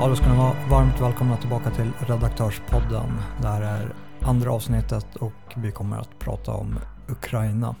Ja, 0.00 0.08
då 0.08 0.16
ska 0.16 0.28
ni 0.28 0.38
vara 0.38 0.56
varmt 0.70 1.00
välkomna 1.00 1.36
tillbaka 1.36 1.70
till 1.70 1.90
Redaktörspodden. 1.98 3.20
Det 3.40 3.48
här 3.48 3.62
är 3.62 3.94
andra 4.22 4.52
avsnittet 4.52 5.16
och 5.16 5.32
vi 5.56 5.72
kommer 5.72 5.96
att 5.96 6.18
prata 6.18 6.52
om 6.52 6.78
Ukraina. 7.08 7.76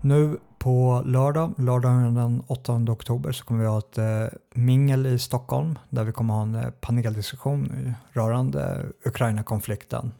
Nu 0.00 0.38
på 0.58 1.02
lördag, 1.06 1.54
lördagen 1.58 2.14
den 2.14 2.42
8 2.46 2.72
oktober, 2.72 3.32
så 3.32 3.44
kommer 3.44 3.60
vi 3.60 3.66
ha 3.66 3.78
ett 3.78 3.98
eh, 3.98 4.38
mingel 4.54 5.06
i 5.06 5.18
Stockholm 5.18 5.78
där 5.90 6.04
vi 6.04 6.12
kommer 6.12 6.34
ha 6.34 6.42
en 6.42 6.54
eh, 6.54 6.70
paneldiskussion 6.70 7.94
rörande 8.12 8.86
Ukraina-konflikten. 9.04 10.12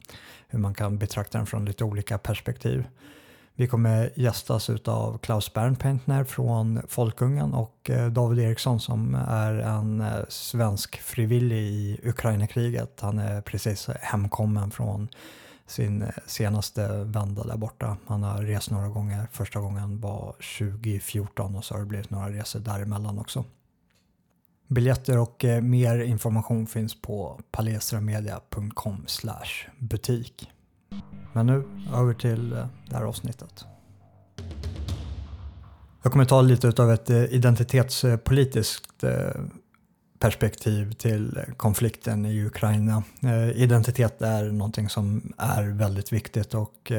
Hur 0.48 0.58
man 0.58 0.74
kan 0.74 0.98
betrakta 0.98 1.38
den 1.38 1.46
från 1.46 1.64
lite 1.64 1.84
olika 1.84 2.18
perspektiv. 2.18 2.84
Vi 3.56 3.66
kommer 3.66 4.12
gästas 4.16 4.70
av 4.70 5.18
Klaus 5.18 5.52
Bernpentner 5.52 6.24
från 6.24 6.82
Folkungen 6.88 7.54
och 7.54 7.90
eh, 7.90 8.10
David 8.10 8.38
Eriksson 8.38 8.80
som 8.80 9.14
är 9.28 9.54
en 9.54 10.00
eh, 10.00 10.24
svensk 10.28 10.96
frivillig 10.96 11.62
i 11.62 12.00
Ukraina-kriget. 12.04 13.00
Han 13.00 13.18
är 13.18 13.40
precis 13.40 13.88
hemkommen 14.00 14.70
från 14.70 15.08
sin 15.66 16.02
eh, 16.02 16.08
senaste 16.27 17.04
vända 17.04 17.44
där 17.44 17.56
borta. 17.56 17.96
Han 18.06 18.22
har 18.22 18.42
rest 18.42 18.70
några 18.70 18.88
gånger. 18.88 19.28
Första 19.32 19.60
gången 19.60 20.00
var 20.00 20.32
2014 20.58 21.56
och 21.56 21.64
så 21.64 21.74
har 21.74 21.80
det 21.80 21.86
blivit 21.86 22.10
några 22.10 22.30
resor 22.30 22.60
däremellan 22.60 23.18
också. 23.18 23.44
Biljetter 24.68 25.18
och 25.18 25.44
mer 25.62 25.98
information 25.98 26.66
finns 26.66 27.00
på 27.00 27.41
palestramedia.com 27.50 29.06
butik. 29.78 30.50
Men 31.33 31.47
nu 31.47 31.64
över 31.95 32.14
till 32.14 32.53
eh, 32.53 32.67
det 32.89 32.97
här 32.97 33.05
avsnittet. 33.05 33.64
Jag 36.03 36.12
kommer 36.12 36.25
ta 36.25 36.42
lite 36.42 36.83
av 36.83 36.92
ett 36.92 37.11
eh, 37.11 37.25
identitetspolitiskt 37.25 39.05
eh, 39.05 39.41
perspektiv 40.19 40.92
till 40.92 41.41
konflikten 41.56 42.27
i 42.27 42.45
Ukraina. 42.47 43.03
Identitet 43.55 44.22
är 44.22 44.45
någonting 44.45 44.89
som 44.89 45.33
är 45.39 45.62
väldigt 45.62 46.12
viktigt 46.12 46.55
och 46.55 46.92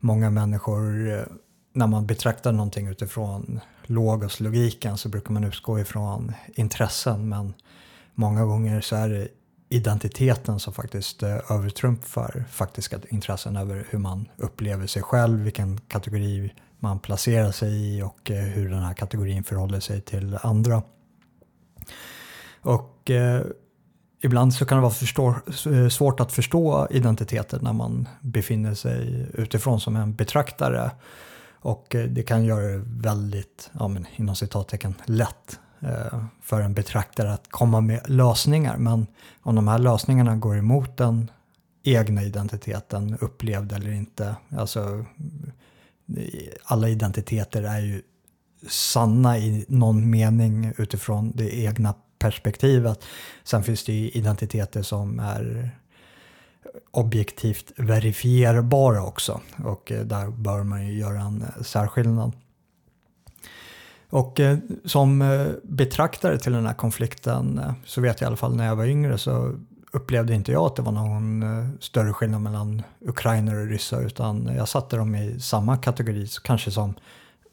många 0.00 0.30
människor 0.30 0.82
när 1.72 1.86
man 1.86 2.06
betraktar 2.06 2.52
någonting 2.52 2.86
utifrån 2.86 3.60
logos-logiken 3.82 4.98
så 4.98 5.08
brukar 5.08 5.32
man 5.32 5.44
utgå 5.44 5.80
ifrån 5.80 6.32
intressen 6.54 7.28
men 7.28 7.54
många 8.14 8.44
gånger 8.44 8.80
så 8.80 8.96
är 8.96 9.08
det 9.08 9.28
identiteten 9.70 10.60
som 10.60 10.72
faktiskt 10.72 11.22
eh, 11.22 11.50
övertrumfar 11.50 12.44
faktiska 12.50 12.98
intressen 13.08 13.56
över 13.56 13.86
hur 13.90 13.98
man 13.98 14.28
upplever 14.36 14.86
sig 14.86 15.02
själv, 15.02 15.40
vilken 15.40 15.80
kategori 15.80 16.52
man 16.78 16.98
placerar 16.98 17.52
sig 17.52 17.96
i 17.96 18.02
och 18.02 18.30
eh, 18.30 18.36
hur 18.36 18.70
den 18.70 18.82
här 18.82 18.94
kategorin 18.94 19.44
förhåller 19.44 19.80
sig 19.80 20.00
till 20.00 20.38
andra. 20.42 20.82
Och 22.60 23.10
eh, 23.10 23.42
ibland 24.22 24.54
så 24.54 24.66
kan 24.66 24.78
det 24.78 24.82
vara 24.82 24.92
förstå, 24.92 25.34
eh, 25.72 25.88
svårt 25.88 26.20
att 26.20 26.32
förstå 26.32 26.88
identiteten 26.90 27.60
när 27.62 27.72
man 27.72 28.08
befinner 28.20 28.74
sig 28.74 29.26
utifrån 29.34 29.80
som 29.80 29.96
en 29.96 30.14
betraktare. 30.14 30.90
Och 31.60 31.94
eh, 31.94 32.04
det 32.04 32.22
kan 32.22 32.44
göra 32.44 32.66
det 32.66 32.82
väldigt, 32.86 33.70
ja, 33.78 33.88
men, 33.88 34.06
inom 34.16 34.36
citattecken, 34.36 34.94
lätt 35.04 35.58
Eh, 35.82 36.24
för 36.42 36.60
en 36.60 36.74
betraktare 36.74 37.32
att 37.32 37.50
komma 37.50 37.80
med 37.80 38.10
lösningar. 38.10 38.76
Men 38.76 39.06
om 39.42 39.54
de 39.54 39.68
här 39.68 39.78
lösningarna 39.78 40.36
går 40.36 40.58
emot 40.58 40.96
den 40.96 41.30
egna 41.82 42.22
identiteten, 42.22 43.16
upplevd 43.20 43.72
eller 43.72 43.92
inte. 43.92 44.36
Alltså, 44.56 45.04
alla 46.64 46.88
identiteter 46.88 47.62
är 47.62 47.80
ju 47.80 48.02
sanna 48.68 49.38
i 49.38 49.64
någon 49.68 50.10
mening 50.10 50.72
utifrån 50.78 51.32
det 51.34 51.56
egna 51.56 51.94
perspektivet. 52.18 53.04
Sen 53.44 53.62
finns 53.62 53.84
det 53.84 53.92
ju 53.92 54.10
identiteter 54.10 54.82
som 54.82 55.20
är 55.20 55.70
objektivt 56.90 57.72
verifierbara 57.76 59.04
också 59.04 59.40
och 59.64 59.92
eh, 59.92 60.04
där 60.04 60.30
bör 60.30 60.62
man 60.62 60.86
ju 60.86 60.98
göra 60.98 61.20
en 61.20 61.44
särskillnad. 61.64 62.32
Och 64.10 64.40
eh, 64.40 64.58
som 64.84 65.22
eh, 65.22 65.46
betraktare 65.62 66.38
till 66.38 66.52
den 66.52 66.66
här 66.66 66.74
konflikten 66.74 67.58
eh, 67.58 67.72
så 67.84 68.00
vet 68.00 68.20
jag 68.20 68.26
i 68.26 68.28
alla 68.28 68.36
fall 68.36 68.56
när 68.56 68.66
jag 68.66 68.76
var 68.76 68.84
yngre 68.84 69.18
så 69.18 69.54
upplevde 69.92 70.34
inte 70.34 70.52
jag 70.52 70.66
att 70.66 70.76
det 70.76 70.82
var 70.82 70.92
någon 70.92 71.42
eh, 71.42 71.68
större 71.80 72.12
skillnad 72.12 72.40
mellan 72.40 72.82
ukrainer 73.00 73.56
och 73.56 73.66
ryssar 73.66 74.02
utan 74.02 74.50
jag 74.56 74.68
satte 74.68 74.96
dem 74.96 75.14
i 75.14 75.40
samma 75.40 75.76
kategori, 75.76 76.26
kanske 76.42 76.70
som, 76.70 76.94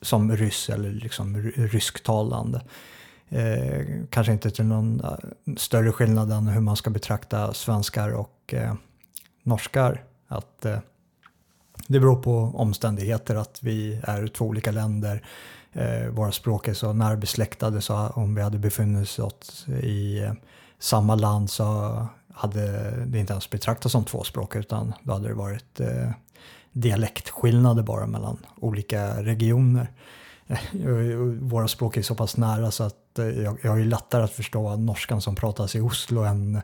som 0.02 0.38
ryss 0.38 0.70
eller 0.70 0.90
liksom 0.90 1.38
rysktalande. 1.56 2.62
Eh, 3.30 3.86
kanske 4.10 4.34
inte 4.34 4.52
till 4.52 4.66
någon 4.66 5.02
eh, 5.04 5.56
större 5.58 5.92
skillnad 5.92 6.32
än 6.32 6.48
hur 6.48 6.62
man 6.62 6.76
ska 6.76 6.90
betrakta 6.90 7.54
svenskar 7.54 8.16
och 8.16 8.54
eh, 8.54 8.74
norskar. 9.44 10.04
Att, 10.28 10.66
eh, 10.66 10.80
det 11.88 12.00
beror 12.00 12.16
på 12.16 12.52
omständigheter 12.56 13.36
att 13.36 13.60
vi 13.62 14.00
är 14.04 14.28
två 14.28 14.46
olika 14.46 14.72
länder 14.72 15.24
eh, 15.74 16.08
våra 16.10 16.32
språk 16.32 16.68
är 16.68 16.74
så 16.74 16.94
närbesläktade 16.94 17.82
så 17.82 17.96
om 17.96 18.36
vi 18.36 18.42
hade 18.42 18.60
befunnit 18.60 19.20
oss 19.20 19.66
i 19.68 20.20
eh, 20.20 20.34
samma 20.80 21.16
land 21.16 21.50
så 21.50 22.08
hade 22.34 22.92
det 23.06 23.20
inte 23.20 23.34
ens 23.34 23.50
betraktats 23.50 23.92
som 23.92 24.06
två 24.06 24.24
språk 24.24 24.56
utan 24.56 24.94
då 25.04 25.14
hade 25.14 25.28
det 25.28 25.34
varit 25.34 25.80
eh, 25.80 26.12
dialektskillnader 26.72 27.84
bara 27.84 28.08
mellan 28.08 28.38
olika 28.56 29.24
regioner. 29.24 29.92
Eh, 30.48 31.18
våra 31.42 31.68
språk 31.68 31.98
är 31.98 32.02
så 32.02 32.16
pass 32.16 32.38
nära 32.38 32.72
så 32.72 32.84
att 32.84 33.20
eh, 33.20 33.26
jag, 33.26 33.58
jag 33.62 33.72
har 33.72 33.78
ju 33.78 33.86
lättare 33.86 34.24
att 34.24 34.32
förstå 34.32 34.76
norskan 34.76 35.22
som 35.22 35.36
pratas 35.36 35.76
i 35.76 35.80
Oslo 35.80 36.22
än 36.22 36.56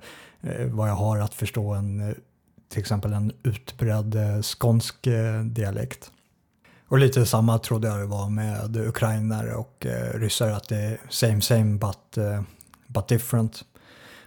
eh, 0.42 0.68
vad 0.68 0.90
jag 0.90 0.96
har 0.96 1.20
att 1.20 1.34
förstå 1.34 1.74
en 1.74 2.10
eh, 2.10 2.16
till 2.74 2.82
exempel 2.82 3.14
en 3.14 3.32
utbredd 3.44 4.16
eh, 4.16 4.42
skånsk 4.42 5.08
eh, 5.08 5.42
dialekt. 5.42 6.12
Och 6.88 7.00
lite 7.00 7.26
samma 7.26 7.60
trodde 7.60 7.88
jag 7.88 8.00
det 8.00 8.06
var 8.06 8.30
med 8.30 8.78
ukrainare 8.78 9.56
och 9.56 9.86
eh, 9.86 10.20
ryssar, 10.20 10.50
att 10.50 10.68
det 10.68 10.78
är 10.78 10.98
same 11.10 11.42
same 11.42 11.78
but, 11.78 12.18
eh, 12.18 12.42
but 12.88 13.08
different. 13.08 13.64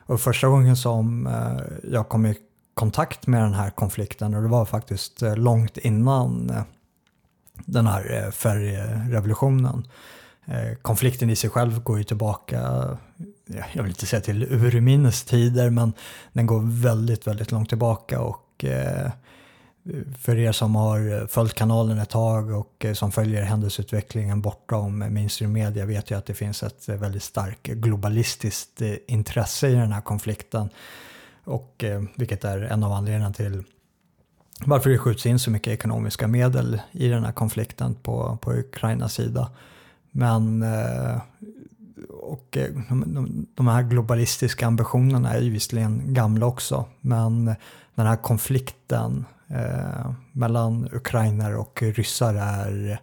Och 0.06 0.20
första 0.20 0.48
gången 0.48 0.76
som 0.76 1.26
eh, 1.26 1.90
jag 1.92 2.08
kom 2.08 2.26
i 2.26 2.36
kontakt 2.74 3.26
med 3.26 3.42
den 3.42 3.54
här 3.54 3.70
konflikten, 3.70 4.34
och 4.34 4.42
det 4.42 4.48
var 4.48 4.64
faktiskt 4.64 5.22
eh, 5.22 5.36
långt 5.36 5.76
innan 5.76 6.52
den 7.64 7.86
här 7.86 8.30
färgrevolutionen. 8.30 9.86
konflikten 10.82 11.30
i 11.30 11.36
sig 11.36 11.50
själv 11.50 11.82
går 11.82 11.98
ju 11.98 12.04
tillbaka, 12.04 12.88
jag 13.46 13.82
vill 13.82 13.90
inte 13.90 14.06
säga 14.06 14.20
till 14.20 14.42
urminnes 14.42 15.24
tider, 15.24 15.70
men 15.70 15.92
den 16.32 16.46
går 16.46 16.60
väldigt, 16.82 17.26
väldigt 17.26 17.52
långt 17.52 17.68
tillbaka 17.68 18.20
och 18.20 18.64
eh, 18.64 19.10
för 20.18 20.38
er 20.38 20.52
som 20.52 20.74
har 20.74 21.26
följt 21.26 21.54
kanalen 21.54 21.98
ett 21.98 22.10
tag 22.10 22.50
och 22.50 22.84
eh, 22.84 22.94
som 22.94 23.12
följer 23.12 23.42
händelseutvecklingen 23.42 24.40
bortom 24.40 24.98
mainstream 24.98 25.52
media 25.52 25.84
vet 25.84 26.10
ju 26.10 26.18
att 26.18 26.26
det 26.26 26.34
finns 26.34 26.62
ett 26.62 26.88
väldigt 26.88 27.22
starkt 27.22 27.66
globalistiskt 27.66 28.82
eh, 28.82 28.94
intresse 29.06 29.68
i 29.68 29.74
den 29.74 29.92
här 29.92 30.00
konflikten. 30.00 30.68
Och, 31.44 31.84
vilket 32.16 32.44
är 32.44 32.58
en 32.58 32.84
av 32.84 32.92
anledningarna 32.92 33.34
till 33.34 33.64
varför 34.64 34.90
det 34.90 34.98
skjuts 34.98 35.26
in 35.26 35.38
så 35.38 35.50
mycket 35.50 35.72
ekonomiska 35.72 36.28
medel 36.28 36.80
i 36.92 37.08
den 37.08 37.24
här 37.24 37.32
konflikten 37.32 37.94
på, 37.94 38.38
på 38.40 38.52
Ukrainas 38.52 39.14
sida. 39.14 39.50
Men 40.10 40.64
och 42.08 42.56
eh, 42.56 42.70
de 43.54 43.68
här 43.68 43.82
globalistiska 43.82 44.66
ambitionerna 44.66 45.34
är 45.34 45.41
ju 45.41 45.50
visserligen 45.50 46.14
gamla 46.14 46.47
också, 46.47 46.84
men 47.00 47.44
den 47.94 48.06
här 48.06 48.16
konflikten 48.16 49.24
eh, 49.48 50.10
mellan 50.32 50.88
ukrainare 50.92 51.56
och 51.56 51.82
ryssar 51.82 52.34
är 52.34 53.00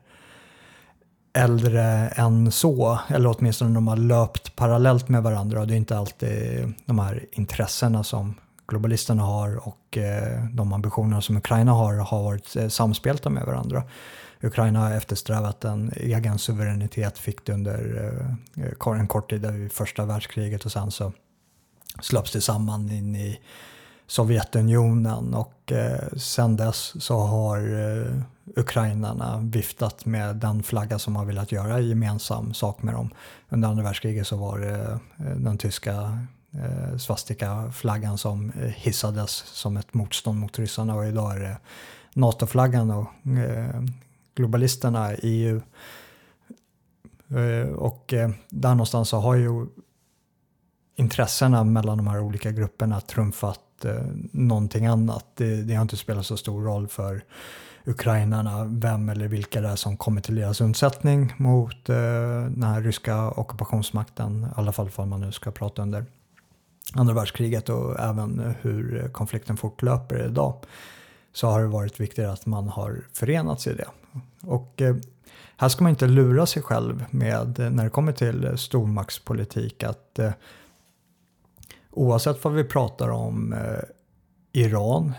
äldre 1.34 1.84
än 2.08 2.52
så, 2.52 3.00
eller 3.08 3.36
åtminstone 3.38 3.74
de 3.74 3.88
har 3.88 3.98
löpt 3.98 4.56
parallellt 4.56 5.10
med 5.10 5.24
varandra 5.24 5.62
och 5.62 5.68
det 5.68 5.74
är 5.74 5.78
inte 5.78 5.98
alltid 5.98 6.74
de 6.86 7.00
här 7.00 7.26
intressena 7.32 8.04
som 8.04 8.34
globalisterna 8.68 9.24
har 9.24 9.68
och 9.68 9.98
eh, 9.98 10.44
de 10.52 10.74
ambitionerna 10.74 11.22
som 11.22 11.38
Ukraina 11.38 11.72
har 11.72 11.96
har 11.96 12.24
varit 12.24 12.56
eh, 12.56 12.68
samspelta 12.68 13.30
med 13.30 13.46
varandra. 13.46 13.84
Ukraina 14.44 14.80
har 14.80 14.92
eftersträvat 14.92 15.64
en 15.64 15.92
egen 15.96 16.40
suveränitet, 16.40 17.18
fick 17.18 17.46
det 17.46 17.54
under 17.54 18.14
eh, 18.56 18.66
eh 18.66 19.00
en 19.00 19.08
kort 19.08 19.30
tid 19.30 19.46
i 19.46 19.70
första 19.70 20.06
världskriget 20.06 20.66
och 20.66 20.72
sen 20.72 20.92
så 20.92 21.12
slöps 22.02 22.32
det 22.32 22.42
samman 22.42 22.92
in 22.92 23.16
i 23.16 23.40
Sovjetunionen 24.08 25.34
och 25.34 25.72
eh, 25.72 26.08
sen 26.18 26.58
dess 26.58 27.04
så 27.04 27.20
har 27.20 27.58
eh, 27.58 28.22
ukrainarna 28.56 29.40
viftat 29.40 30.06
med 30.06 30.36
den 30.36 30.64
flagga 30.64 31.00
som 31.00 31.16
har 31.16 31.26
velat 31.26 31.52
göra 31.52 31.80
gemensam 31.80 32.54
sak 32.54 32.84
med 32.84 32.94
dem. 32.94 33.10
Under 33.50 33.70
andra 33.70 33.84
världskriget 33.84 34.28
så 34.28 34.38
var 34.38 34.60
det 34.60 35.00
eh, 35.18 35.36
den 35.36 35.58
tyska 35.58 36.18
eh, 36.52 36.98
svastika-flaggan 36.98 38.18
som 38.18 38.52
eh, 38.52 38.68
hissades 38.68 39.32
som 39.32 39.78
ett 39.78 39.94
motstånd 39.94 40.40
mot 40.40 40.60
ryssarna 40.60 40.96
och 40.96 41.06
idag 41.06 41.36
är 41.36 41.40
det 41.40 41.58
NATO-flaggan 42.14 42.92
och 42.92 43.08
eh, 43.38 43.82
globalisterna 44.36 45.14
globalisterna, 45.14 45.14
EU. 45.22 45.62
Eh, 47.38 47.74
och 47.74 48.14
eh, 48.14 48.30
där 48.50 48.70
någonstans 48.70 49.10
så 49.10 49.18
har 49.18 49.36
ju 49.36 49.66
intressena 50.96 51.64
mellan 51.64 51.98
de 51.98 52.08
här 52.08 52.20
olika 52.20 52.52
grupperna 52.52 53.02
trumfat 53.02 53.86
eh, 53.86 54.06
någonting 54.32 54.86
annat. 54.86 55.26
Det, 55.36 55.64
det 55.64 55.76
har 55.76 55.82
inte 55.82 55.98
spelat 55.98 56.26
så 56.26 56.38
stor 56.38 56.64
roll 56.64 56.88
för 56.88 57.24
ukrainarna 57.86 58.64
vem 58.64 59.10
eller 59.10 59.28
vilka 59.28 59.62
det 59.62 59.68
är 59.68 59.76
som 59.76 59.98
kommer 59.98 60.22
till 60.22 60.36
deras 60.36 60.62
undsättning 60.62 61.34
mot 61.38 61.86
den 61.86 62.64
här 62.64 62.82
ryska 62.82 63.30
ockupationsmakten, 63.32 64.44
i 64.44 64.60
alla 64.60 64.72
fall 64.72 64.90
om 64.96 65.10
man 65.10 65.22
nu 65.22 65.32
ska 65.32 65.52
prata 65.52 65.82
under 65.82 66.06
andra 66.94 67.14
världskriget 67.14 67.70
och 67.70 68.00
även 68.00 68.56
hur 68.62 69.10
konflikten 69.12 69.58
fortlöper 69.58 70.26
idag 70.26 70.66
så 71.34 71.48
har 71.48 71.62
det 71.62 71.68
varit 71.68 72.00
viktigare 72.00 72.32
att 72.32 72.46
man 72.46 72.68
har 72.68 73.04
förenats 73.14 73.68
i 73.68 73.74
det. 73.74 73.88
Och 74.42 74.82
eh, 74.82 74.96
här 75.58 75.70
ska 75.70 75.84
man 75.84 75.90
inte 75.90 76.08
lura 76.08 76.46
sig 76.46 76.62
själv 76.62 77.06
med 77.10 77.72
när 77.72 77.84
det 77.84 77.90
kommer 77.90 78.12
till 78.12 78.46
eh, 78.46 78.56
stormaktspolitik 78.56 79.84
att 79.84 80.20
eh, 80.20 80.32
oavsett 81.92 82.44
vad 82.44 82.54
vi 82.54 82.64
pratar 82.64 83.10
om 83.10 83.56
Iran 84.52 85.14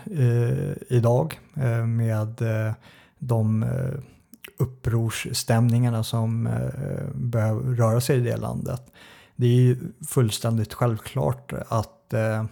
idag 0.89 1.39
med 1.87 2.43
de 3.19 3.65
upprorsstämningarna 4.57 6.03
som 6.03 6.49
behöver 7.13 7.75
röra 7.75 8.01
sig 8.01 8.17
i 8.17 8.21
det 8.21 8.37
landet. 8.37 8.81
Det 9.35 9.45
är 9.45 9.51
ju 9.51 9.77
fullständigt 10.07 10.73
självklart 10.73 11.53
att 11.67 12.13
eh, 12.13 12.45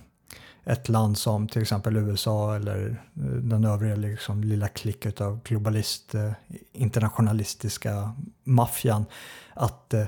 ett 0.66 0.90
land 0.90 1.18
som 1.18 1.48
till 1.48 1.62
exempel 1.62 1.98
USA 1.98 2.56
eller 2.56 2.90
eh, 3.16 3.24
den 3.24 3.66
övriga 3.66 3.96
liksom, 3.96 4.44
lilla 4.44 4.68
klick 4.68 5.22
av 5.22 5.40
globalist, 5.44 6.16
eh, 6.16 6.32
internationalistiska 6.72 8.14
maffian, 8.44 9.06
att 9.54 9.94
eh, 9.94 10.06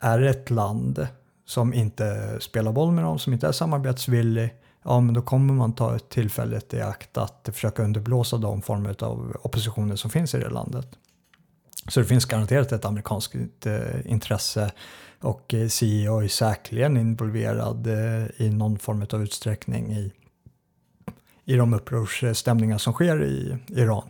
är 0.00 0.18
det 0.18 0.30
ett 0.30 0.50
land 0.50 1.06
som 1.44 1.74
inte 1.74 2.36
spelar 2.40 2.72
boll 2.72 2.92
med 2.92 3.04
dem, 3.04 3.18
som 3.18 3.32
inte 3.32 3.48
är 3.48 3.52
samarbetsvillig, 3.52 4.54
ja 4.82 5.00
men 5.00 5.14
då 5.14 5.22
kommer 5.22 5.54
man 5.54 5.72
ta 5.72 5.98
tillfället 5.98 6.74
i 6.74 6.80
akt 6.80 7.18
att 7.18 7.48
försöka 7.52 7.82
underblåsa 7.82 8.36
de 8.36 8.62
former 8.62 9.04
av 9.04 9.36
oppositioner 9.42 9.96
som 9.96 10.10
finns 10.10 10.34
i 10.34 10.38
det 10.38 10.50
landet. 10.50 10.88
Så 11.88 12.00
det 12.00 12.06
finns 12.06 12.24
garanterat 12.24 12.72
ett 12.72 12.84
amerikanskt 12.84 13.66
eh, 13.66 14.06
intresse 14.12 14.72
och 15.20 15.54
eh, 15.54 15.68
CEO 15.68 16.18
är 16.18 16.28
säkerligen 16.28 16.96
involverad 16.96 17.86
eh, 17.86 18.46
i 18.46 18.50
någon 18.50 18.78
form 18.78 19.06
av 19.12 19.22
utsträckning 19.22 19.92
i, 19.92 20.12
i 21.44 21.56
de 21.56 21.74
upprorsstämningar 21.74 22.78
som 22.78 22.92
sker 22.92 23.24
i 23.24 23.58
Iran. 23.68 24.08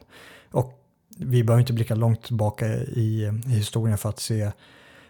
Och 0.50 0.82
vi 1.18 1.44
behöver 1.44 1.60
inte 1.60 1.72
blicka 1.72 1.94
långt 1.94 2.22
tillbaka 2.22 2.66
i, 2.76 3.32
i 3.46 3.50
historien 3.50 3.98
för 3.98 4.08
att 4.08 4.20
se 4.20 4.52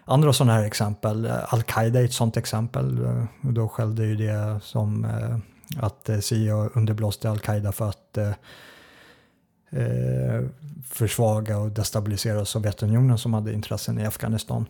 andra 0.05 0.33
sådana 0.33 0.53
här 0.53 0.63
exempel. 0.63 1.25
Al-Qaida 1.25 1.99
är 1.99 2.05
ett 2.05 2.13
sådant 2.13 2.37
exempel. 2.37 3.05
Eh, 3.05 3.23
då 3.41 3.67
skällde 3.67 4.05
ju 4.05 4.15
det 4.15 4.59
som 4.63 5.07
att 5.77 6.09
CIA 6.21 6.69
underblåste 6.73 7.29
al-Qaida 7.29 7.71
för 7.71 7.89
att 7.89 8.17
eh, 9.71 10.41
försvaga 10.85 11.57
och 11.57 11.71
destabilisera 11.71 12.45
Sovjetunionen 12.45 13.17
som 13.17 13.33
hade 13.33 13.53
intressen 13.53 13.99
i 13.99 14.05
Afghanistan. 14.05 14.65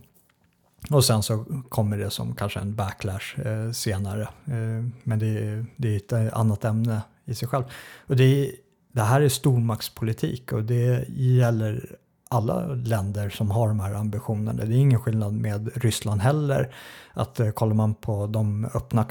Och 0.89 1.06
sen 1.06 1.24
så 1.24 1.45
kommer 1.69 1.97
det 1.97 2.09
som 2.09 2.35
kanske 2.35 2.59
en 2.59 2.75
backlash 2.75 3.39
eh, 3.45 3.71
senare. 3.71 4.21
Eh, 4.45 4.85
men 5.03 5.19
det, 5.19 5.65
det, 5.75 5.94
är 5.94 5.97
ett 5.97 6.12
eh, 6.12 6.39
annat 6.39 6.65
ämne 6.65 7.01
i 7.25 7.35
sig 7.35 7.47
själv. 7.47 7.63
Och 8.07 8.15
det, 8.15 8.51
det 8.91 9.01
här 9.01 9.21
är 9.21 9.29
stormaktspolitik 9.29 10.51
och 10.51 10.63
det 10.63 11.09
gäller 11.09 11.97
alla 12.29 12.68
länder 12.68 13.29
som 13.29 13.51
har 13.51 13.68
de 13.68 13.79
här 13.79 13.94
ambitionerna. 13.94 14.65
Det 14.65 14.75
är 14.75 14.77
ingen 14.77 15.00
skillnad 15.00 15.33
med 15.33 15.69
Ryssland 15.75 16.21
heller. 16.21 16.75
Att 17.13 17.39
eh, 17.39 17.50
kollar 17.50 17.74
man 17.74 17.95
på 17.95 18.27
de 18.27 18.65
öppna 18.74 19.06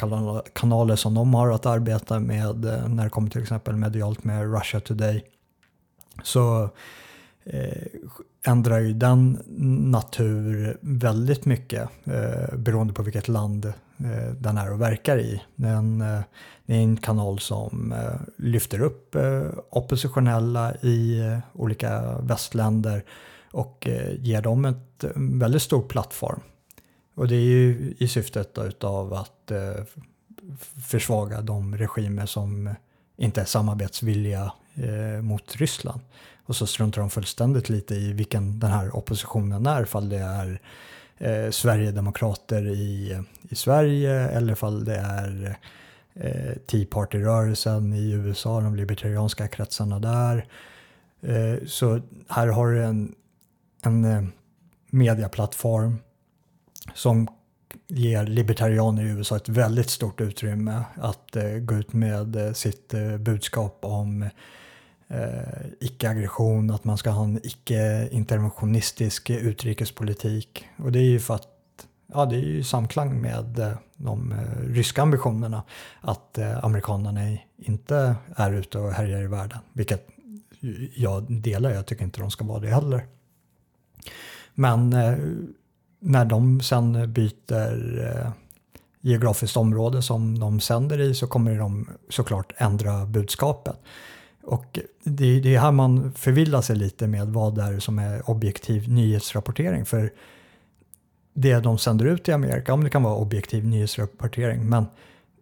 kanaler 0.52 0.96
som 0.96 1.14
de 1.14 1.34
har 1.34 1.50
att 1.50 1.66
arbeta 1.66 2.20
med 2.20 2.64
eh, 2.64 2.88
när 2.88 3.04
det 3.04 3.10
kommer 3.10 3.30
till 3.30 3.42
exempel 3.42 3.76
medialt 3.76 4.24
med 4.24 4.52
Russia 4.52 4.80
Today 4.80 5.24
så 6.22 6.62
eh, 6.62 6.70
Eh, 7.50 7.86
ändrar 8.46 8.80
ju 8.80 8.92
den 8.92 9.42
natur 9.90 10.78
väldigt 10.80 11.44
mycket 11.44 11.88
eh, 12.04 12.56
beroende 12.56 12.92
på 12.92 13.02
vilket 13.02 13.28
land 13.28 13.64
eh, 13.98 14.32
den 14.38 14.58
är 14.58 14.72
och 14.72 14.80
verkar 14.80 15.18
i. 15.18 15.42
Den, 15.54 16.00
eh, 16.00 16.20
det 16.66 16.74
är 16.74 16.78
en 16.78 16.96
kanal 16.96 17.38
som 17.38 17.92
eh, 17.92 18.20
lyfter 18.36 18.80
upp 18.80 19.14
eh, 19.14 19.42
oppositionella 19.70 20.74
i 20.74 21.20
eh, 21.20 21.38
olika 21.52 22.18
västländer 22.18 23.04
och 23.50 23.86
eh, 23.86 24.14
ger 24.18 24.42
dem 24.42 24.64
ett 24.64 25.04
eh, 25.04 25.10
väldigt 25.14 25.62
stor 25.62 25.82
plattform. 25.82 26.40
Och 27.14 27.28
det 27.28 27.36
är 27.36 27.40
ju 27.40 27.94
i 27.98 28.08
syftet 28.08 28.84
av 28.84 29.14
att 29.14 29.52
försvaga 30.82 31.40
de 31.40 31.76
regimer 31.76 32.26
som 32.26 32.74
inte 33.16 33.40
är 33.40 33.44
samarbetsvilliga 33.44 34.52
eh, 34.74 35.22
mot 35.22 35.56
Ryssland. 35.56 36.00
Och 36.46 36.56
så 36.56 36.66
struntar 36.66 37.00
de 37.00 37.10
fullständigt 37.10 37.68
lite 37.68 37.94
i 37.94 38.12
vilken 38.12 38.58
den 38.58 38.70
här 38.70 38.96
oppositionen 38.96 39.66
är, 39.66 39.82
ifall 39.82 40.08
det 40.08 40.18
är 40.18 40.60
eh, 41.18 41.50
Sverigedemokrater 41.50 42.68
i, 42.68 43.18
i 43.48 43.54
Sverige 43.54 44.28
eller 44.28 44.52
ifall 44.52 44.84
det 44.84 44.96
är 44.96 45.58
eh, 46.14 46.52
Tea 46.66 46.86
Party-rörelsen 46.90 47.92
i 47.92 48.10
USA, 48.10 48.60
de 48.60 48.76
libertarianska 48.76 49.48
kretsarna 49.48 49.98
där. 49.98 50.46
Eh, 51.22 51.66
så 51.66 52.00
här 52.28 52.46
har 52.46 52.70
du 52.70 52.84
en, 52.84 53.14
en 53.82 54.04
eh, 54.04 54.22
mediaplattform 54.90 55.98
som 56.94 57.28
ger 57.88 58.26
libertarianer 58.26 59.02
i 59.02 59.08
USA 59.08 59.36
ett 59.36 59.48
väldigt 59.48 59.90
stort 59.90 60.20
utrymme 60.20 60.82
att 60.94 61.36
eh, 61.36 61.48
gå 61.58 61.74
ut 61.74 61.92
med 61.92 62.36
eh, 62.36 62.52
sitt 62.52 62.94
eh, 62.94 63.16
budskap 63.16 63.78
om 63.82 64.22
eh, 65.08 65.66
icke-aggression, 65.80 66.70
att 66.70 66.84
man 66.84 66.98
ska 66.98 67.10
ha 67.10 67.24
en 67.24 67.40
icke-interventionistisk 67.42 69.30
utrikespolitik. 69.30 70.68
Och 70.76 70.92
det 70.92 70.98
är 70.98 71.10
ju 71.10 71.20
för 71.20 71.34
att 71.34 71.48
ja, 72.06 72.26
det 72.26 72.36
är 72.36 72.40
ju 72.40 72.64
samklang 72.64 73.20
med 73.20 73.58
eh, 73.58 73.72
de 73.96 74.32
eh, 74.32 74.60
ryska 74.60 75.02
ambitionerna 75.02 75.62
att 76.00 76.38
eh, 76.38 76.64
amerikanerna 76.64 77.38
inte 77.56 78.16
är 78.36 78.52
ute 78.52 78.78
och 78.78 78.92
härjar 78.92 79.22
i 79.22 79.26
världen, 79.26 79.58
vilket 79.72 80.08
jag 80.94 81.32
delar, 81.32 81.70
jag 81.70 81.86
tycker 81.86 82.04
inte 82.04 82.20
de 82.20 82.30
ska 82.30 82.44
vara 82.44 82.60
det 82.60 82.68
heller. 82.68 83.06
Men 84.54 84.92
eh, 84.92 85.18
när 86.06 86.24
de 86.24 86.60
sen 86.60 87.12
byter 87.12 88.04
eh, 88.04 88.30
geografiskt 89.00 89.56
område 89.56 90.02
som 90.02 90.38
de 90.38 90.60
sänder 90.60 91.00
i 91.00 91.14
så 91.14 91.26
kommer 91.26 91.58
de 91.58 91.88
såklart 92.08 92.52
ändra 92.56 93.06
budskapet. 93.06 93.76
Och 94.42 94.78
det, 95.04 95.40
det 95.40 95.54
är 95.54 95.60
här 95.60 95.72
man 95.72 96.12
förvillar 96.12 96.62
sig 96.62 96.76
lite 96.76 97.06
med 97.06 97.28
vad 97.28 97.54
det 97.54 97.62
är 97.62 97.78
som 97.78 97.98
är 97.98 98.30
objektiv 98.30 98.88
nyhetsrapportering. 98.88 99.84
För 99.84 100.12
det 101.34 101.60
de 101.60 101.78
sänder 101.78 102.04
ut 102.04 102.28
i 102.28 102.32
Amerika, 102.32 102.74
om 102.74 102.84
det 102.84 102.90
kan 102.90 103.02
vara 103.02 103.16
objektiv 103.16 103.66
nyhetsrapportering, 103.66 104.68
men 104.68 104.86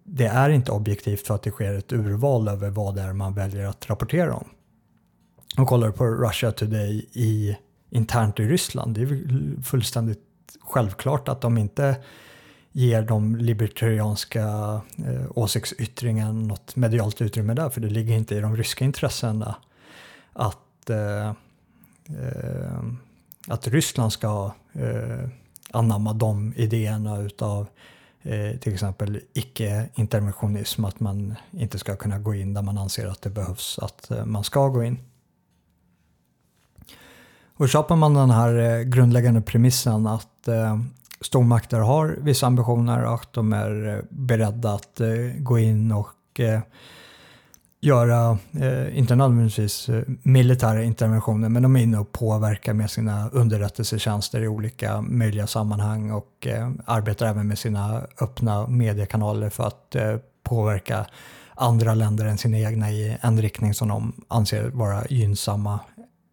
det 0.05 0.27
är 0.27 0.51
inte 0.51 0.73
objektivt 0.73 1.27
för 1.27 1.35
att 1.35 1.43
det 1.43 1.51
sker 1.51 1.75
ett 1.75 1.93
urval 1.93 2.49
över 2.49 2.71
vad 2.71 2.95
det 2.95 3.03
är 3.03 3.13
man 3.13 3.35
väljer 3.35 3.67
att 3.67 3.91
rapportera 3.91 4.35
om. 4.35 4.49
Och 5.59 5.69
kollar 5.69 5.91
på 5.91 6.07
Russia 6.07 6.53
Today 6.53 7.09
i, 7.13 7.57
internt 7.91 8.41
i 8.41 8.43
Ryssland, 8.43 8.95
det 8.95 9.03
är 9.03 9.63
fullständigt 9.63 10.21
självklart 10.61 11.29
att 11.29 11.41
de 11.41 11.59
inte 11.59 11.97
ger 12.73 13.03
de 13.03 13.37
libertarianska 13.37 14.45
eh, 15.07 15.27
åsiktsyttringarna 15.35 16.33
något 16.33 16.77
medialt 16.77 17.21
utrymme 17.21 17.55
där, 17.55 17.71
för 17.71 17.81
det 17.81 17.89
ligger 17.89 18.15
inte 18.15 18.35
i 18.35 18.41
de 18.41 18.57
ryska 18.57 18.85
intressena 18.85 19.57
att, 20.33 20.91
eh, 20.91 21.29
eh, 21.29 22.83
att 23.49 23.69
Ryssland 23.69 24.13
ska 24.13 24.53
eh, 24.73 25.29
anamma 25.71 26.13
de 26.13 26.53
idéerna 26.57 27.19
utav 27.19 27.67
eh, 28.23 28.59
till 28.59 28.73
exempel 28.73 29.21
icke-interventionism, 29.33 30.85
att 30.85 31.01
man 31.01 31.35
inte 31.51 31.79
ska 31.79 31.97
kunna 31.97 32.19
gå 32.19 32.35
in 32.35 32.55
där 32.55 32.63
man 32.63 32.79
anser 32.79 33.07
att 33.07 33.23
det 33.23 33.31
behövs 33.31 33.79
att 33.79 34.11
eh, 34.11 34.25
man 34.25 34.45
ska 34.45 34.69
gå 34.69 34.85
in. 34.85 34.99
Och 37.57 37.69
köper 37.69 37.97
man 37.97 38.15
den 38.15 38.31
här 38.31 38.55
eh, 38.55 38.83
grundläggande 38.83 39.41
premissen 39.41 40.07
att 40.07 40.29
eh, 40.49 40.79
stormakter 41.21 41.79
har 41.79 42.17
vissa 42.21 42.47
ambitioner 42.47 43.05
och 43.05 43.15
att 43.15 43.33
de 43.33 43.53
är 43.53 43.89
eh, 43.89 44.05
beredda 44.11 44.73
att 44.73 45.01
eh, 45.01 45.09
gå 45.39 45.59
in 45.59 45.93
och 45.93 46.41
eh, 46.41 46.61
göra, 47.81 48.39
eh, 48.53 48.99
inte 48.99 49.17
nödvändigtvis 49.17 49.89
eh, 49.89 50.03
militära 50.23 50.83
interventioner, 50.83 51.49
men 51.49 51.63
de 51.63 51.77
är 51.77 51.81
inne 51.81 51.99
och 51.99 52.13
påverkar 52.13 52.73
med 52.73 52.91
sina 52.91 53.29
underrättelsetjänster 53.29 54.41
i 54.41 54.49
olika 54.49 55.01
möjliga 55.01 55.47
sammanhang 55.47 56.11
och 56.11 56.47
eh, 56.47 56.71
arbetar 56.85 57.27
även 57.27 57.49
med 57.49 57.59
sina 57.59 58.03
öppna 58.21 58.67
mediekanaler 58.67 59.51
för 59.51 59.67
att 59.67 59.95
eh, 59.95 60.17
påverka 60.43 61.07
andra 61.55 61.95
länder 61.95 62.27
än 62.27 62.39
sina 62.39 62.59
egna 62.59 62.91
i 62.91 63.17
en 63.21 63.43
riktning 63.43 63.75
som 63.75 63.89
de 63.89 64.13
anser 64.29 64.71
vara 64.71 65.05
gynnsamma 65.09 65.81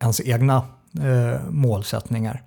ens 0.01 0.21
egna 0.21 0.55
eh, 1.01 1.41
målsättningar. 1.49 2.43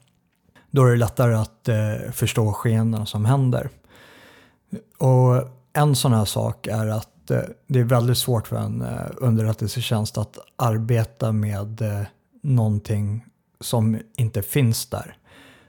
Då 0.75 0.85
är 0.87 0.91
det 0.91 0.97
lättare 0.97 1.35
att 1.35 1.69
eh, 1.69 2.11
förstå 2.13 2.53
skeendena 2.53 3.07
som 3.07 3.25
händer. 3.25 3.71
Och 4.99 5.49
en 5.73 5.97
sån 5.97 6.13
här 6.13 6.25
sak 6.25 6.67
är 6.67 6.87
att 6.87 7.31
eh, 7.31 7.41
det 7.67 7.81
är 7.81 7.85
väldigt 7.85 8.19
svårt 8.19 8.47
för 8.47 8.57
en 8.57 8.83
eh, 8.83 9.11
underrättelsetjänst 9.17 10.19
att 10.19 10.39
arbeta 10.57 11.33
med 11.33 11.83
eh, 11.83 12.01
någonting 12.43 13.25
som 13.61 14.01
inte 14.17 14.43
finns 14.43 14.87
där. 14.87 15.17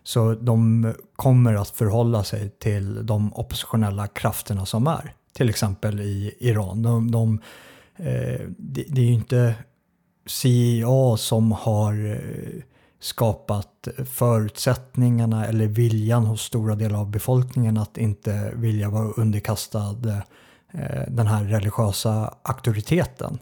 Så 0.03 0.33
de 0.33 0.93
kommer 1.15 1.53
att 1.53 1.69
förhålla 1.69 2.23
sig 2.23 2.49
till 2.49 3.05
de 3.05 3.33
oppositionella 3.33 4.07
krafterna 4.07 4.65
som 4.65 4.87
är. 4.87 5.13
Till 5.33 5.49
exempel 5.49 6.01
i 6.01 6.35
Iran. 6.39 6.81
De, 6.81 7.11
de, 7.11 7.41
eh, 7.95 8.41
det, 8.57 8.85
det 8.87 9.01
är 9.01 9.05
ju 9.05 9.13
inte 9.13 9.55
CIA 10.25 11.17
som 11.17 11.51
har 11.51 12.11
eh, 12.11 12.61
skapat 13.05 13.87
förutsättningarna 14.05 15.45
eller 15.45 15.67
viljan 15.67 16.25
hos 16.25 16.41
stora 16.41 16.75
delar 16.75 16.99
av 16.99 17.11
befolkningen 17.11 17.77
att 17.77 17.97
inte 17.97 18.51
vilja 18.55 18.89
vara 18.89 19.07
underkastad 19.07 20.21
eh, 20.71 21.01
den 21.07 21.27
här 21.27 21.43
religiösa 21.43 22.33
auktoriteten. 22.43 23.39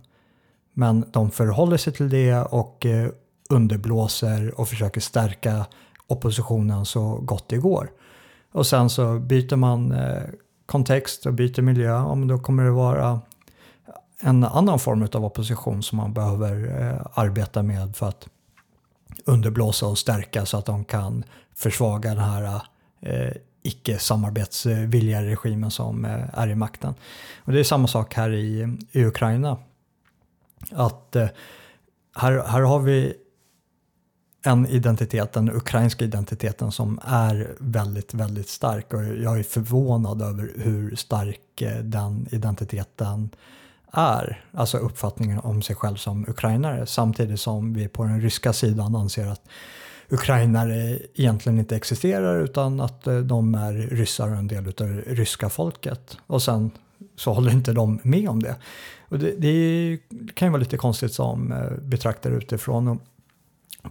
Men 0.73 1.05
de 1.11 1.31
förhåller 1.31 1.77
sig 1.77 1.93
till 1.93 2.09
det 2.09 2.35
och 2.35 2.85
eh, 2.85 3.09
underblåser 3.49 4.59
och 4.59 4.67
försöker 4.67 5.01
stärka 5.01 5.65
oppositionen 6.07 6.85
så 6.85 7.15
gott 7.15 7.49
det 7.49 7.57
går. 7.57 7.91
Och 8.51 8.67
sen 8.67 8.89
så 8.89 9.19
byter 9.19 9.55
man 9.55 9.91
eh, 9.91 10.23
kontext 10.65 11.25
och 11.25 11.33
byter 11.33 11.61
miljö, 11.61 11.87
ja, 11.87 12.17
då 12.27 12.39
kommer 12.39 12.63
det 12.63 12.71
vara 12.71 13.21
en 14.19 14.43
annan 14.43 14.79
form 14.79 15.07
av 15.13 15.25
opposition 15.25 15.83
som 15.83 15.97
man 15.97 16.13
behöver 16.13 16.53
arbeta 17.13 17.63
med 17.63 17.95
för 17.95 18.07
att 18.07 18.27
underblåsa 19.25 19.87
och 19.87 19.97
stärka 19.97 20.45
så 20.45 20.57
att 20.57 20.65
de 20.65 20.85
kan 20.85 21.23
försvaga 21.55 22.09
den 22.09 22.23
här 22.23 22.61
eh, 23.01 23.33
icke 23.63 23.99
samarbetsvilliga 23.99 25.23
regimen 25.23 25.71
som 25.71 26.05
eh, 26.05 26.39
är 26.39 26.47
i 26.47 26.55
makten. 26.55 26.95
Och 27.37 27.51
det 27.51 27.59
är 27.59 27.63
samma 27.63 27.87
sak 27.87 28.13
här 28.13 28.33
i, 28.33 28.77
i 28.91 29.05
Ukraina. 29.05 29.57
Att 30.71 31.15
eh, 31.15 31.27
här, 32.15 32.43
här 32.47 32.61
har 32.61 32.79
vi 32.79 33.13
en 34.45 34.67
identitet, 34.67 35.33
den 35.33 35.55
ukrainska 35.55 36.05
identiteten 36.05 36.71
som 36.71 36.99
är 37.03 37.55
väldigt, 37.59 38.13
väldigt 38.13 38.49
stark 38.49 38.93
och 38.93 39.03
jag 39.03 39.39
är 39.39 39.43
förvånad 39.43 40.21
över 40.21 40.51
hur 40.55 40.95
stark 40.95 41.61
eh, 41.61 41.77
den 41.77 42.27
identiteten 42.31 43.29
är, 43.93 44.45
alltså 44.51 44.77
uppfattningen 44.77 45.39
om 45.39 45.61
sig 45.61 45.75
själv 45.75 45.95
som 45.95 46.25
ukrainare, 46.29 46.85
samtidigt 46.85 47.39
som 47.39 47.73
vi 47.73 47.87
på 47.87 48.03
den 48.03 48.21
ryska 48.21 48.53
sidan 48.53 48.95
anser 48.95 49.27
att 49.27 49.41
ukrainare 50.09 50.99
egentligen 51.15 51.59
inte 51.59 51.75
existerar 51.75 52.43
utan 52.43 52.79
att 52.79 53.07
eh, 53.07 53.17
de 53.17 53.55
är 53.55 53.73
ryssar 53.73 54.29
och 54.31 54.37
en 54.37 54.47
del 54.47 54.67
av 54.67 54.73
det 54.73 55.01
ryska 55.07 55.49
folket. 55.49 56.17
Och 56.27 56.41
sen 56.41 56.71
så 57.15 57.33
håller 57.33 57.51
inte 57.51 57.73
de 57.73 57.99
med 58.03 58.29
om 58.29 58.43
det. 58.43 58.55
Och 59.09 59.19
det, 59.19 59.31
det 59.31 59.97
kan 60.33 60.47
ju 60.47 60.51
vara 60.51 60.59
lite 60.59 60.77
konstigt 60.77 61.13
som 61.13 61.51
eh, 61.51 61.71
betraktare 61.81 62.33
utifrån. 62.33 62.99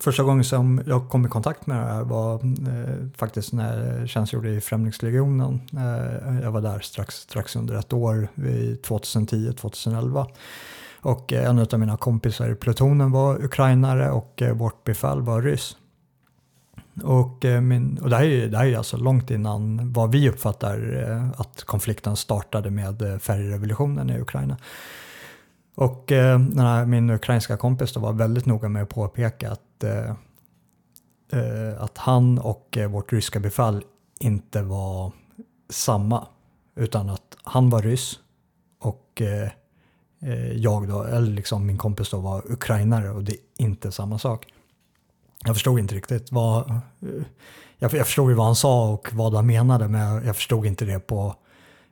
Första 0.01 0.23
gången 0.23 0.45
som 0.45 0.83
jag 0.87 1.09
kom 1.09 1.27
i 1.27 1.29
kontakt 1.29 1.67
med 1.67 1.77
det 1.77 1.93
här 1.93 2.03
var 2.03 2.35
eh, 2.35 3.09
faktiskt 3.17 3.53
när 3.53 3.99
jag 3.99 4.09
tjänstgjorde 4.09 4.51
i 4.51 4.61
Främlingslegionen. 4.61 5.61
Eh, 5.73 6.41
jag 6.43 6.53
var 6.53 6.61
där 6.61 6.81
strax, 6.81 7.15
strax 7.15 7.57
under 7.57 7.75
ett 7.75 7.93
år, 7.93 8.29
2010-2011. 8.37 10.27
Och 11.03 11.33
eh, 11.33 11.51
en 11.51 11.59
av 11.59 11.79
mina 11.79 11.97
kompisar 11.97 12.53
i 12.53 12.55
plutonen 12.55 13.13
var 13.13 13.45
ukrainare 13.45 14.11
och 14.11 14.43
eh, 14.43 14.55
vårt 14.55 14.85
befäl 14.85 15.21
var 15.21 15.43
ryss. 15.43 15.77
Och, 17.03 17.45
eh, 17.45 17.61
min, 17.61 17.99
och 17.99 18.11
det, 18.11 18.17
här 18.17 18.25
är, 18.25 18.49
det 18.49 18.59
här 18.59 18.67
är 18.67 18.77
alltså 18.77 18.97
långt 18.97 19.31
innan 19.31 19.93
vad 19.93 20.13
vi 20.13 20.29
uppfattar 20.29 21.33
att 21.37 21.65
konflikten 21.65 22.17
startade 22.17 22.71
med 22.71 23.23
färgrevolutionen 23.23 24.11
i 24.11 24.21
Ukraina. 24.21 24.57
Och 25.75 26.13
eh, 26.13 26.39
här, 26.39 26.87
min 26.87 27.11
ukrainska 27.11 27.57
kompis 27.57 27.93
då 27.93 28.01
var 28.01 28.13
väldigt 28.13 28.47
noga 28.47 28.69
med 28.69 28.83
att 28.83 28.89
påpeka 28.89 29.51
att, 29.51 29.85
eh, 29.85 30.11
eh 31.33 31.83
att 31.83 31.99
han 31.99 32.39
och 32.39 32.77
eh, 32.77 32.91
vårt 32.91 33.13
ryska 33.13 33.41
befäl 33.41 33.85
inte 34.21 34.63
var 34.63 35.13
samma. 35.69 36.27
Utan 36.77 37.09
att 37.09 37.37
han 37.45 37.71
var 37.71 37.83
ryss 37.83 38.19
och 38.81 39.23
eh, 39.23 39.51
eh, 40.23 40.53
jag 40.53 40.89
då, 40.89 41.03
eller 41.03 41.31
liksom 41.31 41.67
min 41.67 41.79
kompis 41.79 42.11
då 42.11 42.19
var 42.19 42.53
ukrainare 42.53 43.11
och 43.11 43.25
det 43.25 43.33
är 43.33 43.39
inte 43.59 43.93
samma 43.93 44.19
sak. 44.19 44.47
Jag 45.45 45.57
förstod 45.57 45.79
inte 45.79 45.95
riktigt 45.95 46.33
vad, 46.33 46.81
jag, 47.79 47.95
jag 47.95 48.07
förstod 48.07 48.31
ju 48.31 48.37
vad 48.37 48.47
han 48.47 48.57
sa 48.57 48.89
och 48.89 49.09
vad 49.13 49.35
han 49.35 49.47
menade 49.47 49.89
men 49.89 50.27
jag 50.27 50.37
förstod 50.37 50.67
inte 50.67 50.85
det 50.85 50.99
på 51.01 51.35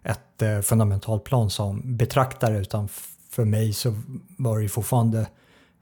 ett 0.02 0.66
fundamentalt 0.66 1.24
plan 1.24 1.50
som 1.50 1.96
betraktare 1.96 2.58
utan 2.58 2.88
för 3.30 3.44
mig 3.44 3.72
så 3.72 3.94
var 4.36 4.56
det 4.56 4.62
ju 4.62 4.68
fortfarande 4.68 5.26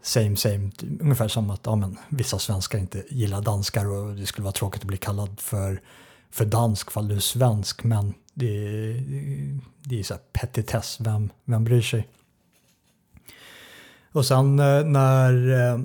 same 0.02 0.37
same, 0.37 0.71
ungefär 1.00 1.28
som 1.28 1.50
att 1.50 1.61
ja, 1.64 1.76
men, 1.76 1.99
vissa 2.09 2.38
svenskar 2.38 2.78
inte 2.78 3.05
gillar 3.09 3.43
danskar 3.43 3.87
och 3.87 4.14
det 4.14 4.26
skulle 4.26 4.45
vara 4.45 4.52
tråkigt 4.52 4.83
att 4.83 4.87
bli 4.87 4.97
kallad 4.97 5.40
för, 5.40 5.83
för 6.31 6.45
dansk 6.45 6.90
fall 6.90 7.09
du 7.09 7.14
är 7.14 7.21
svensk 7.21 7.85
men 7.85 8.14
det, 8.35 8.93
det 9.83 9.99
är 9.99 10.02
så 10.02 10.14
här 10.14 10.23
petitess, 10.33 10.97
vem, 11.00 11.31
vem 11.45 11.64
bryr 11.64 11.83
sig? 11.83 12.09
Och 14.12 14.26
sen 14.26 14.59
eh, 14.59 14.85
när 14.85 15.50
eh, 15.50 15.78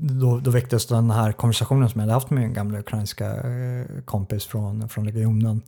då, 0.00 0.38
då 0.38 0.50
väcktes 0.50 0.86
den 0.86 1.10
här 1.10 1.32
konversationen 1.32 1.88
som 1.88 2.00
jag 2.00 2.02
hade 2.02 2.12
haft 2.12 2.30
med 2.30 2.42
min 2.42 2.52
gamla 2.52 2.78
ukrainska 2.78 3.34
eh, 3.34 3.86
kompis 4.04 4.44
från, 4.44 4.88
från 4.88 5.04
legionen 5.04 5.62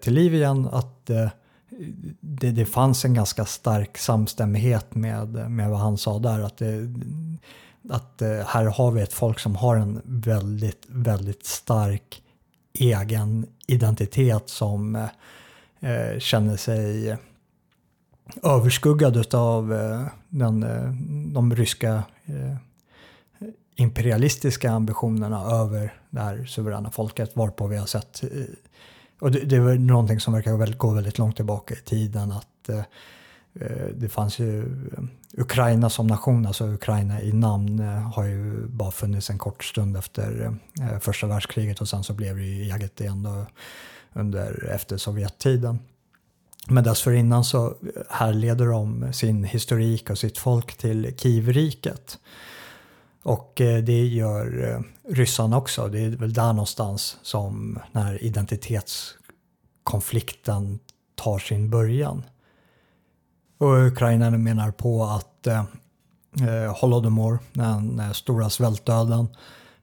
till 0.00 0.14
liv 0.14 0.34
igen. 0.34 0.68
Att 0.72 1.06
det, 2.20 2.50
det 2.50 2.66
fanns 2.66 3.04
en 3.04 3.14
ganska 3.14 3.44
stark 3.44 3.98
samstämmighet 3.98 4.94
med, 4.94 5.50
med 5.50 5.70
vad 5.70 5.78
han 5.78 5.98
sa 5.98 6.18
där. 6.18 6.40
Att, 6.40 6.56
det, 6.56 6.94
att 7.90 8.22
här 8.46 8.64
har 8.64 8.90
vi 8.90 9.02
ett 9.02 9.12
folk 9.12 9.38
som 9.38 9.56
har 9.56 9.76
en 9.76 10.02
väldigt, 10.04 10.86
väldigt 10.88 11.46
stark 11.46 12.22
egen 12.80 13.46
identitet 13.66 14.48
som 14.48 14.96
eh, 15.80 16.18
känner 16.18 16.56
sig 16.56 17.16
överskuggad 18.42 19.34
av 19.34 19.74
eh, 19.74 20.06
den, 20.28 20.62
eh, 20.62 20.92
de 21.32 21.54
ryska 21.54 22.02
eh, 22.24 22.56
imperialistiska 23.76 24.70
ambitionerna 24.70 25.42
över 25.42 25.94
det 26.10 26.20
här 26.20 26.44
suveräna 26.44 26.90
folket 26.90 27.36
varpå 27.36 27.66
vi 27.66 27.76
har 27.76 27.86
sett 27.86 28.22
eh, 28.22 28.28
och 29.20 29.30
det, 29.30 29.40
det 29.40 29.56
är 29.56 29.78
någonting 29.78 30.20
som 30.20 30.32
verkar 30.32 30.76
gå 30.76 30.90
väldigt 30.90 31.18
långt 31.18 31.36
tillbaka 31.36 31.74
i 31.74 31.80
tiden 31.80 32.32
att 32.32 32.46
Eh, 32.68 32.82
Eh, 33.60 33.86
det 33.94 34.08
fanns 34.08 34.38
ju 34.38 34.60
eh, 34.60 35.02
Ukraina 35.32 35.90
som 35.90 36.06
nation, 36.06 36.46
alltså 36.46 36.66
Ukraina 36.66 37.22
i 37.22 37.32
namn 37.32 37.78
eh, 37.78 38.12
har 38.12 38.24
ju 38.24 38.66
bara 38.66 38.90
funnits 38.90 39.30
en 39.30 39.38
kort 39.38 39.64
stund 39.64 39.96
efter 39.96 40.56
första 41.00 41.26
världskriget 41.26 41.80
och 41.80 41.88
sen 41.88 42.04
så 42.04 42.12
blev 42.12 42.36
det 42.36 42.42
ju 42.42 42.62
eget 42.62 43.00
igen 43.00 43.22
då 43.22 43.46
under, 44.12 44.70
efter 44.74 44.96
Sovjettiden. 44.96 45.78
Men 46.68 46.84
dessförinnan 46.84 47.44
så 47.44 47.74
härleder 48.10 48.66
de 48.66 49.12
sin 49.12 49.44
historik 49.44 50.10
och 50.10 50.18
sitt 50.18 50.38
folk 50.38 50.76
till 50.76 51.14
Kievriket. 51.16 52.18
Och 53.22 53.52
det 53.56 54.06
gör 54.06 54.82
ryssarna 55.08 55.58
också. 55.58 55.88
Det 55.88 56.00
är 56.00 56.10
väl 56.10 56.32
där 56.32 56.52
någonstans 56.52 57.18
som 57.22 57.78
den 57.92 58.02
här 58.02 58.22
identitetskonflikten 58.22 60.78
tar 61.14 61.38
sin 61.38 61.70
början. 61.70 62.22
Och 63.58 63.86
ukrainarna 63.86 64.38
menar 64.38 64.70
på 64.70 65.04
att 65.04 65.46
eh, 65.46 65.64
eh 66.42 66.76
Holodomor, 66.80 67.38
den 67.52 67.96
den 67.96 68.14
stora 68.14 68.50
svältdöden, 68.50 69.28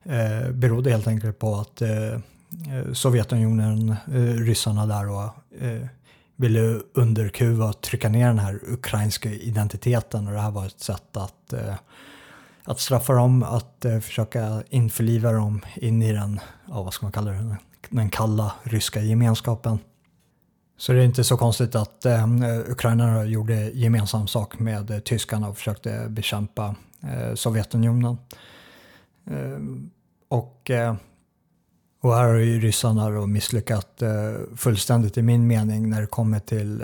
eh, 0.03 0.51
berodde 0.51 0.91
helt 0.91 1.07
enkelt 1.07 1.39
på 1.39 1.55
att 1.55 1.81
eh, 1.81 2.13
eh 2.13 2.93
Sovjetunionen, 2.93 3.89
eh, 3.89 4.21
ryssarna 4.21 4.85
där 4.85 5.09
och 5.09 5.29
eh, 5.61 5.87
ville 6.35 6.79
underkuva 6.93 7.65
och 7.65 7.81
trycka 7.81 8.09
ner 8.09 8.27
den 8.27 8.39
här 8.39 8.59
ukrainska 8.63 9.29
identiteten 9.29 10.27
och 10.27 10.33
det 10.33 10.39
här 10.39 10.51
var 10.51 10.65
ett 10.65 10.79
sätt 10.79 11.17
att, 11.17 11.53
att 12.63 12.79
straffa 12.79 13.13
dem, 13.13 13.43
att 13.43 13.85
försöka 14.01 14.63
införliva 14.69 15.31
dem 15.31 15.61
in 15.75 16.03
i 16.03 16.13
den, 16.13 16.39
ja, 16.69 16.83
vad 16.83 16.93
ska 16.93 17.05
man 17.05 17.11
kalla 17.11 17.31
det, 17.31 17.57
den 17.89 18.09
kalla 18.09 18.53
ryska 18.63 19.01
gemenskapen. 19.01 19.79
Så 20.83 20.93
det 20.93 20.99
är 20.99 21.05
inte 21.05 21.23
så 21.23 21.37
konstigt 21.37 21.75
att 21.75 22.05
eh, 22.05 22.27
ukrainarna 22.67 23.25
gjorde 23.25 23.71
gemensam 23.73 24.27
sak 24.27 24.59
med 24.59 24.91
eh, 24.91 24.99
tyskarna 24.99 25.49
och 25.49 25.57
försökte 25.57 26.05
bekämpa 26.09 26.75
eh, 27.03 27.35
Sovjetunionen. 27.35 28.17
Eh, 29.27 29.59
och, 30.27 30.69
eh, 30.69 30.95
och 32.01 32.15
här 32.15 32.23
har 32.23 32.33
ju 32.33 32.59
ryssarna 32.59 33.09
då 33.09 33.25
misslyckat 33.27 34.01
eh, 34.01 34.33
fullständigt 34.55 35.17
i 35.17 35.21
min 35.21 35.47
mening 35.47 35.89
när 35.89 36.01
det 36.01 36.07
kommer 36.07 36.39
till 36.39 36.83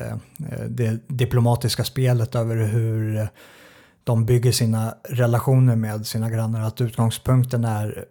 det 0.67 0.99
diplomatiska 1.07 1.83
spelet 1.83 2.35
över 2.35 2.55
hur 2.55 3.27
de 4.03 4.25
bygger 4.25 4.51
sina 4.51 4.95
relationer 5.03 5.75
med 5.75 6.07
sina 6.07 6.29
grannar. 6.29 6.61
Att 6.61 6.81
utgångspunkten 6.81 7.65
är 7.65 8.05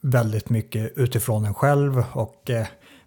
väldigt 0.00 0.50
mycket 0.50 0.92
utifrån 0.96 1.44
en 1.44 1.54
själv 1.54 2.04
och 2.12 2.50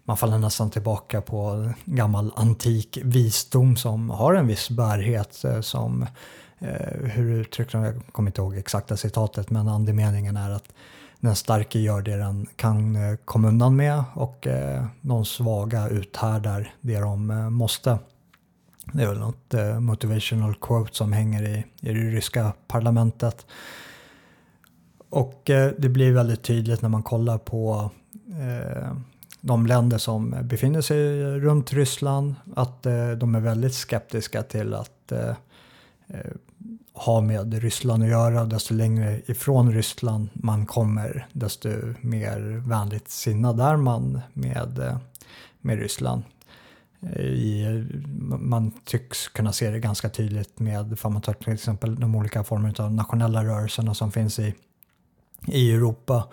man 0.04 0.16
faller 0.16 0.38
nästan 0.38 0.70
tillbaka 0.70 1.20
på 1.20 1.70
gammal 1.84 2.32
antik 2.36 2.98
visdom 3.02 3.76
som 3.76 4.10
har 4.10 4.34
en 4.34 4.46
viss 4.46 4.70
bärhet. 4.70 5.44
Eh, 5.44 5.60
som 5.60 6.06
eh, 6.58 7.08
hur 7.10 7.40
uttryckte 7.40 7.76
de, 7.76 7.84
jag 7.84 7.94
kommer 8.12 8.30
inte 8.30 8.40
ihåg 8.40 8.56
exakta 8.56 8.96
citatet, 8.96 9.50
men 9.50 9.68
andemeningen 9.68 10.36
är 10.36 10.50
att 10.50 10.72
den 11.24 11.36
starke 11.36 11.78
gör 11.78 12.02
det 12.02 12.16
den 12.16 12.46
kan 12.56 12.96
eh, 12.96 13.16
komma 13.24 13.48
undan 13.48 13.76
med 13.76 14.04
och 14.14 14.46
eh, 14.46 14.84
de 15.00 15.24
svaga 15.24 15.88
uthärdar 15.88 16.74
det 16.80 16.98
de 16.98 17.30
eh, 17.30 17.50
måste. 17.50 17.98
Det 18.92 19.02
är 19.02 19.08
väl 19.08 19.18
något 19.18 19.54
motivational 19.80 20.54
quote 20.54 20.94
som 20.94 21.12
hänger 21.12 21.42
i, 21.42 21.64
i 21.80 21.94
det 21.94 22.10
ryska 22.10 22.52
parlamentet. 22.66 23.46
Och 25.10 25.42
det 25.78 25.90
blir 25.90 26.12
väldigt 26.12 26.42
tydligt 26.42 26.82
när 26.82 26.88
man 26.88 27.02
kollar 27.02 27.38
på 27.38 27.90
eh, 28.28 28.92
de 29.44 29.66
länder 29.66 29.98
som 29.98 30.34
befinner 30.42 30.80
sig 30.80 31.22
runt 31.40 31.72
Ryssland 31.72 32.34
att 32.56 32.86
eh, 32.86 33.10
de 33.10 33.34
är 33.34 33.40
väldigt 33.40 33.74
skeptiska 33.74 34.42
till 34.42 34.74
att 34.74 35.12
eh, 35.12 35.28
eh, 36.08 36.32
ha 36.92 37.20
med 37.20 37.54
Ryssland 37.54 38.02
att 38.02 38.08
göra. 38.08 38.44
Desto 38.44 38.74
längre 38.74 39.20
ifrån 39.26 39.72
Ryssland 39.72 40.28
man 40.32 40.66
kommer 40.66 41.26
desto 41.32 41.68
mer 42.00 42.62
vänligt 42.68 43.08
sinnad 43.08 43.60
är 43.60 43.76
man 43.76 44.20
med, 44.32 44.78
eh, 44.78 44.98
med 45.60 45.78
Ryssland. 45.78 46.22
Eh, 47.00 47.20
I, 47.20 47.84
man 48.40 48.72
tycks 48.84 49.28
kunna 49.28 49.52
se 49.52 49.70
det 49.70 49.78
ganska 49.78 50.08
tydligt 50.08 50.58
med, 50.58 50.98
om 51.02 51.12
man 51.12 51.22
tar 51.22 51.32
till 51.32 51.52
exempel 51.52 52.00
de 52.00 52.14
olika 52.14 52.44
former 52.44 52.80
av 52.80 52.92
nationella 52.92 53.44
rörelserna 53.44 53.94
som 53.94 54.12
finns 54.12 54.38
i, 54.38 54.54
i 55.46 55.72
Europa 55.72 56.24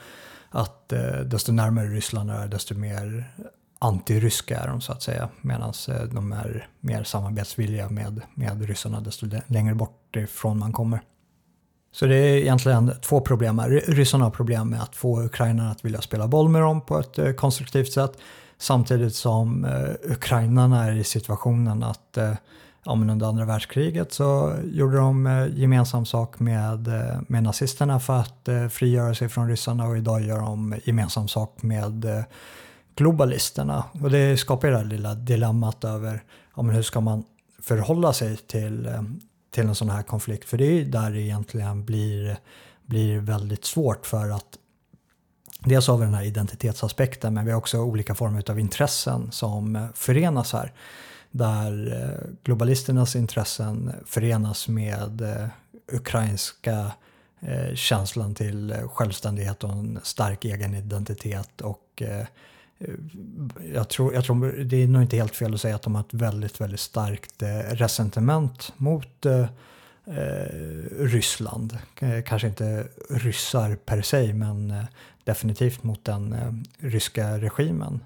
att 0.52 0.94
eh, 0.94 1.20
desto 1.26 1.52
närmare 1.52 1.88
Ryssland 1.88 2.32
är 2.32 2.48
desto 2.48 2.76
mer 2.76 3.32
antiryska 3.80 4.60
är 4.60 4.68
de 4.68 4.82
så 4.82 4.92
att 4.92 5.02
säga. 5.02 5.30
Medan 5.42 5.74
eh, 5.90 6.04
de 6.04 6.32
är 6.32 6.68
mer 6.80 7.04
samarbetsvilliga 7.04 7.90
med, 7.90 8.22
med 8.36 8.66
ryssarna 8.66 9.02
desto 9.02 9.28
längre 9.48 9.76
bort 9.76 10.16
ifrån 10.16 10.60
man 10.60 10.74
kommer. 10.74 11.02
Så 11.92 12.06
det 12.06 12.16
är 12.16 12.38
egentligen 12.38 12.92
två 13.02 13.22
problem. 13.22 13.62
Ryssarna 13.70 14.24
har 14.24 14.32
problem 14.32 14.70
med 14.70 14.82
att 14.82 14.96
få 14.96 15.22
ukrainarna 15.22 15.72
att 15.72 15.86
vilja 15.86 16.02
spela 16.02 16.28
boll 16.28 16.50
med 16.50 16.62
dem 16.62 16.82
på 16.82 17.00
ett 17.00 17.20
eh, 17.20 17.32
konstruktivt 17.32 17.92
sätt. 17.92 18.12
Samtidigt 18.58 19.16
som 19.16 19.66
eh, 19.66 20.12
ukrainarna 20.12 20.86
är 20.86 20.92
i 20.92 21.04
situationen 21.04 21.84
att 21.84 22.18
eh, 22.18 22.34
ja, 22.86 22.96
men 22.96 23.10
under 23.10 23.28
andra 23.28 23.46
världskriget 23.46 24.14
så 24.14 24.56
gjorde 24.64 24.98
de 24.98 25.28
eh, 25.28 25.60
gemensam 25.60 26.06
sak 26.06 26.40
med, 26.40 26.88
eh, 26.88 27.22
med 27.28 27.44
nazisterna 27.44 28.00
för 28.00 28.20
att 28.20 28.48
eh, 28.48 28.68
frigöra 28.68 29.16
sig 29.16 29.30
från 29.30 29.50
ryssarna 29.50 29.88
och 29.88 29.98
idag 29.98 30.22
gör 30.22 30.40
de 30.40 30.76
gemensam 30.84 31.28
sak 31.28 31.64
med 31.64 32.26
globalisterna. 32.96 33.84
Och 34.02 34.12
det 34.12 34.38
skapar 34.38 34.68
det 34.68 34.78
här 34.78 34.86
lilla 34.86 35.16
dilemmat 35.16 35.84
över 35.84 36.24
ja, 36.56 36.62
men 36.62 36.76
hur 36.76 36.82
ska 36.82 37.02
man 37.02 37.24
förhålla 37.62 38.14
sig 38.14 38.38
till, 38.38 38.90
till 39.52 39.68
en 39.68 39.76
sån 39.76 39.90
här 39.90 40.04
konflikt. 40.04 40.50
För 40.50 40.58
det 40.58 40.66
är 40.66 40.72
ju 40.72 40.86
där 40.86 41.12
det 41.12 41.22
egentligen 41.22 41.86
blir, 41.86 42.38
blir 42.86 43.20
väldigt 43.20 43.66
svårt 43.66 44.06
för 44.06 44.30
att 44.30 44.58
Dels 45.66 45.88
har 45.88 45.98
vi 45.98 46.06
den 46.06 46.14
här 46.14 46.24
identitetsaspekten 46.24 47.34
men 47.34 47.46
vi 47.46 47.52
har 47.52 47.58
också 47.58 47.80
olika 47.80 48.16
former 48.16 48.52
av 48.52 48.60
intressen 48.60 49.32
som 49.32 49.88
förenas 49.96 50.54
här 50.54 50.74
där 51.32 51.94
eh, 51.94 52.30
globalisternas 52.44 53.16
intressen 53.16 53.94
förenas 54.06 54.68
med 54.68 55.22
eh, 55.22 55.48
ukrainska 55.92 56.92
eh, 57.40 57.76
känslan 57.76 58.36
till 58.36 58.76
självständighet 58.94 59.64
och 59.64 59.72
en 59.72 60.00
stark 60.04 60.46
egen 60.46 60.74
identitet. 60.74 61.62
Och 61.62 62.04
jag 63.74 63.90
tror, 63.90 64.14
jag 64.14 64.24
tror 64.24 64.64
det 64.64 64.84
är 64.84 64.88
nog 64.88 65.02
inte 65.02 65.18
helt 65.18 65.36
fel 65.36 65.54
att 65.54 65.62
säga 65.62 65.76
att 65.76 65.82
de 65.82 65.96
har 65.96 66.02
ett 66.02 66.14
väldigt, 66.14 66.62
väldigt 66.62 66.80
starkt 66.80 67.44
resentiment 67.68 68.74
mot 68.78 69.26
Ryssland. 71.00 71.78
Kanske 72.26 72.48
inte 72.48 72.88
ryssar 73.10 73.76
per 73.76 74.02
se 74.02 74.34
men 74.34 74.74
definitivt 75.24 75.84
mot 75.84 76.06
den 76.06 76.36
ryska 76.80 77.38
regimen. 77.38 78.00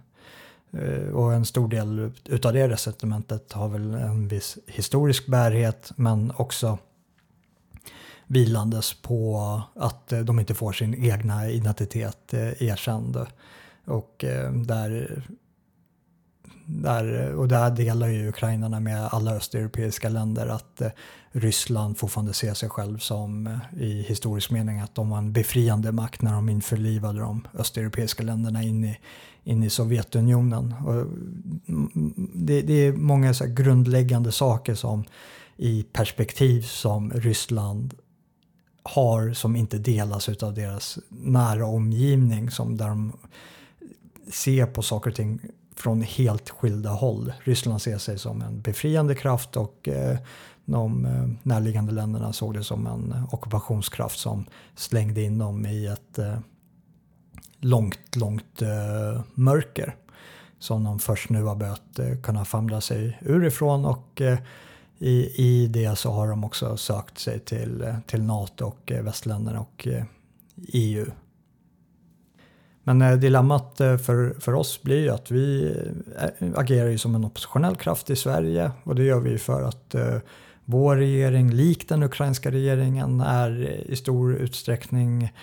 Eh, 0.81 1.15
och 1.15 1.33
en 1.33 1.45
stor 1.45 1.67
del 1.67 2.11
utav 2.25 2.53
det 2.53 2.69
resentimentet 2.69 3.53
har 3.53 3.69
väl 3.69 3.93
en 3.93 4.27
viss 4.27 4.57
historisk 4.67 5.27
bärighet 5.27 5.91
men 5.95 6.33
också 6.38 6.77
vilandes 8.27 8.93
på 8.93 9.61
att 9.75 10.11
eh, 10.11 10.19
de 10.19 10.39
inte 10.39 10.53
får 10.53 10.71
sin 10.71 11.05
egna 11.05 11.49
identitet 11.49 12.33
eh, 12.33 12.63
erkänd. 12.63 13.25
Och 13.85 14.25
där, 14.65 15.23
där, 16.65 17.34
och 17.36 17.47
där 17.47 17.71
delar 17.71 18.08
ju 18.08 18.30
ukrainarna 18.30 18.80
med 18.80 19.08
alla 19.12 19.32
östeuropeiska 19.32 20.10
länder 20.10 20.47
att 20.47 20.82
eh, 20.82 20.89
Ryssland 21.32 21.97
fortfarande 21.97 22.34
ser 22.34 22.54
sig 22.54 22.69
själv 22.69 22.97
som 22.97 23.47
eh, 23.47 23.82
i 23.82 24.01
historisk 24.01 24.51
mening 24.51 24.80
att 24.80 24.95
de 24.95 25.10
var 25.10 25.17
en 25.17 25.34
befriande 25.34 25.91
makt 25.91 26.21
när 26.21 26.34
de 26.34 26.49
införlivade 26.49 27.19
de 27.19 27.47
östeuropeiska 27.54 28.23
länderna 28.23 28.63
in 28.63 28.84
i 28.84 28.97
in 29.45 29.63
i 29.63 29.69
Sovjetunionen. 29.69 30.75
Och 30.86 30.93
mm, 30.93 31.12
mm, 31.67 32.30
det, 32.34 32.62
det 32.62 32.73
är 32.73 32.93
många 32.93 33.34
så 33.34 33.45
grundläggande 33.47 34.32
saker 34.32 34.75
som 34.75 35.04
i 35.58 35.84
perspektiv 35.84 36.62
som 36.62 37.12
Ryssland 37.12 37.93
har 38.84 39.34
som 39.34 39.56
inte 39.56 39.78
delas 39.78 40.30
av 40.30 40.54
deras 40.54 40.99
nära 41.10 41.65
omgivning 41.65 42.51
som 42.51 42.78
där 42.78 42.88
de 42.88 43.13
ser 44.32 44.65
på 44.65 44.82
saker 44.82 45.10
och 45.10 45.15
ting 45.15 45.39
från 45.75 46.01
helt 46.01 46.49
skilda 46.49 46.89
håll. 46.89 47.33
Ryssland 47.43 47.81
ser 47.81 47.97
sig 47.97 48.19
som 48.19 48.41
en 48.41 48.61
befriande 48.61 49.15
kraft 49.15 49.57
och 49.57 49.88
eh, 49.88 50.17
de 50.65 51.05
eh, 51.05 51.27
närliggande 51.43 51.91
länderna 51.91 52.33
såg 52.33 52.53
det 52.53 52.63
som 52.63 52.88
en 52.88 53.27
ockupationskraft 53.31 54.19
som 54.19 54.45
slängde 54.75 55.21
in 55.21 55.38
dem 55.38 55.65
i 55.65 55.85
ett 55.85 56.19
eh, 56.19 56.39
långt, 57.59 58.15
långt 58.15 58.61
mörker 59.33 59.95
som 60.59 60.83
de 60.83 60.99
först 60.99 61.29
nu 61.29 61.43
har 61.43 61.55
börjat 61.55 61.99
kunna 62.23 62.45
famla 62.45 62.81
sig 62.81 63.17
ur 63.21 63.45
ifrån 63.45 63.85
och 63.85 64.21
i, 64.97 65.31
i 65.35 65.67
det 65.67 65.95
så 65.97 66.11
har 66.11 66.27
de 66.27 66.43
också 66.43 66.77
sökt 66.77 67.17
sig 67.17 67.39
till, 67.39 67.95
till 68.07 68.23
NATO 68.23 68.65
och 68.65 68.91
västländerna 69.01 69.59
och 69.59 69.88
EU. 70.67 71.05
Men 72.88 73.02
eh, 73.02 73.13
dilemmat 73.13 73.82
eh, 73.82 73.98
för, 73.98 74.36
för 74.39 74.54
oss 74.54 74.82
blir 74.82 75.00
ju 75.00 75.10
att 75.10 75.32
vi 75.32 75.76
eh, 76.19 76.48
agerar 76.56 76.89
ju 76.89 76.98
som 76.98 77.15
en 77.15 77.26
oppositionell 77.26 77.76
kraft 77.76 78.10
i 78.10 78.15
Sverige 78.15 78.71
och 78.84 78.95
det 78.95 79.04
gör 79.04 79.19
vi 79.19 79.38
för 79.38 79.63
att 79.63 79.95
vår 80.65 80.95
regering, 80.95 81.52
likt 81.52 81.89
den 81.89 82.04
ukrainska 82.04 82.52
regeringen, 82.52 83.21
är 83.21 83.67
i 83.91 83.95
stor 83.95 84.36
utsträckning 84.36 85.34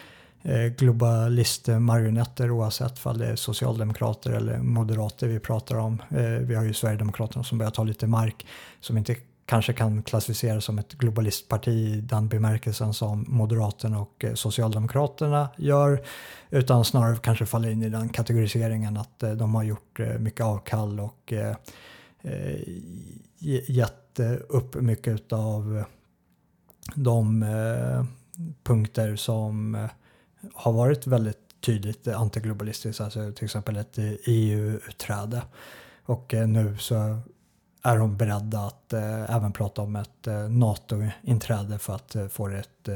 globalistmarionetter 0.78 2.50
oavsett 2.50 3.06
om 3.06 3.18
det 3.18 3.26
är 3.26 3.36
socialdemokrater 3.36 4.30
eller 4.30 4.58
moderater 4.58 5.28
vi 5.28 5.38
pratar 5.38 5.76
om. 5.76 6.02
Vi 6.40 6.54
har 6.54 6.64
ju 6.64 6.72
Sverigedemokraterna 6.72 7.44
som 7.44 7.58
börjar 7.58 7.70
ta 7.70 7.84
lite 7.84 8.06
mark 8.06 8.46
som 8.80 8.98
inte 8.98 9.14
kanske 9.46 9.72
kan 9.72 10.02
klassificeras 10.02 10.64
som 10.64 10.78
ett 10.78 10.92
globalistparti 10.92 11.70
i 11.70 12.00
den 12.00 12.28
bemärkelsen 12.28 12.94
som 12.94 13.24
Moderaterna 13.28 14.00
och 14.00 14.24
eh, 14.24 14.34
Socialdemokraterna 14.34 15.48
gör. 15.56 16.04
Utan 16.50 16.84
snarare 16.84 17.16
kanske 17.16 17.46
faller 17.46 17.68
in 17.70 17.82
i 17.82 17.88
den 17.88 18.08
kategoriseringen 18.08 18.96
att 18.96 19.22
eh, 19.22 19.32
de 19.32 19.54
har 19.54 19.62
gjort 19.62 20.00
eh, 20.00 20.18
mycket 20.18 20.46
avkall 20.46 21.00
och 21.00 21.32
gett 23.68 24.20
upp 24.48 24.74
mycket 24.74 25.32
av 25.32 25.84
de 26.94 27.44
punkter 28.62 29.16
som 29.16 29.88
har 30.54 30.72
varit 30.72 31.06
väldigt 31.06 31.38
tydligt 31.60 32.08
antiglobalistiskt, 32.08 33.00
alltså 33.00 33.32
till 33.32 33.44
exempel 33.44 33.76
ett 33.76 33.98
e 33.98 34.16
EU-utträde. 34.24 35.42
Och 36.04 36.34
nu 36.46 36.76
så 36.78 37.18
är 37.82 37.98
de 37.98 38.16
beredda 38.16 38.58
att 38.60 38.92
eh, 38.92 39.36
även 39.36 39.52
prata 39.52 39.82
om 39.82 39.96
ett 39.96 40.26
eh, 40.26 40.48
NATO-inträde 40.48 41.78
för 41.78 41.94
att 41.94 42.14
eh, 42.14 42.28
få 42.28 42.48
ett 42.48 42.88
eh, 42.88 42.94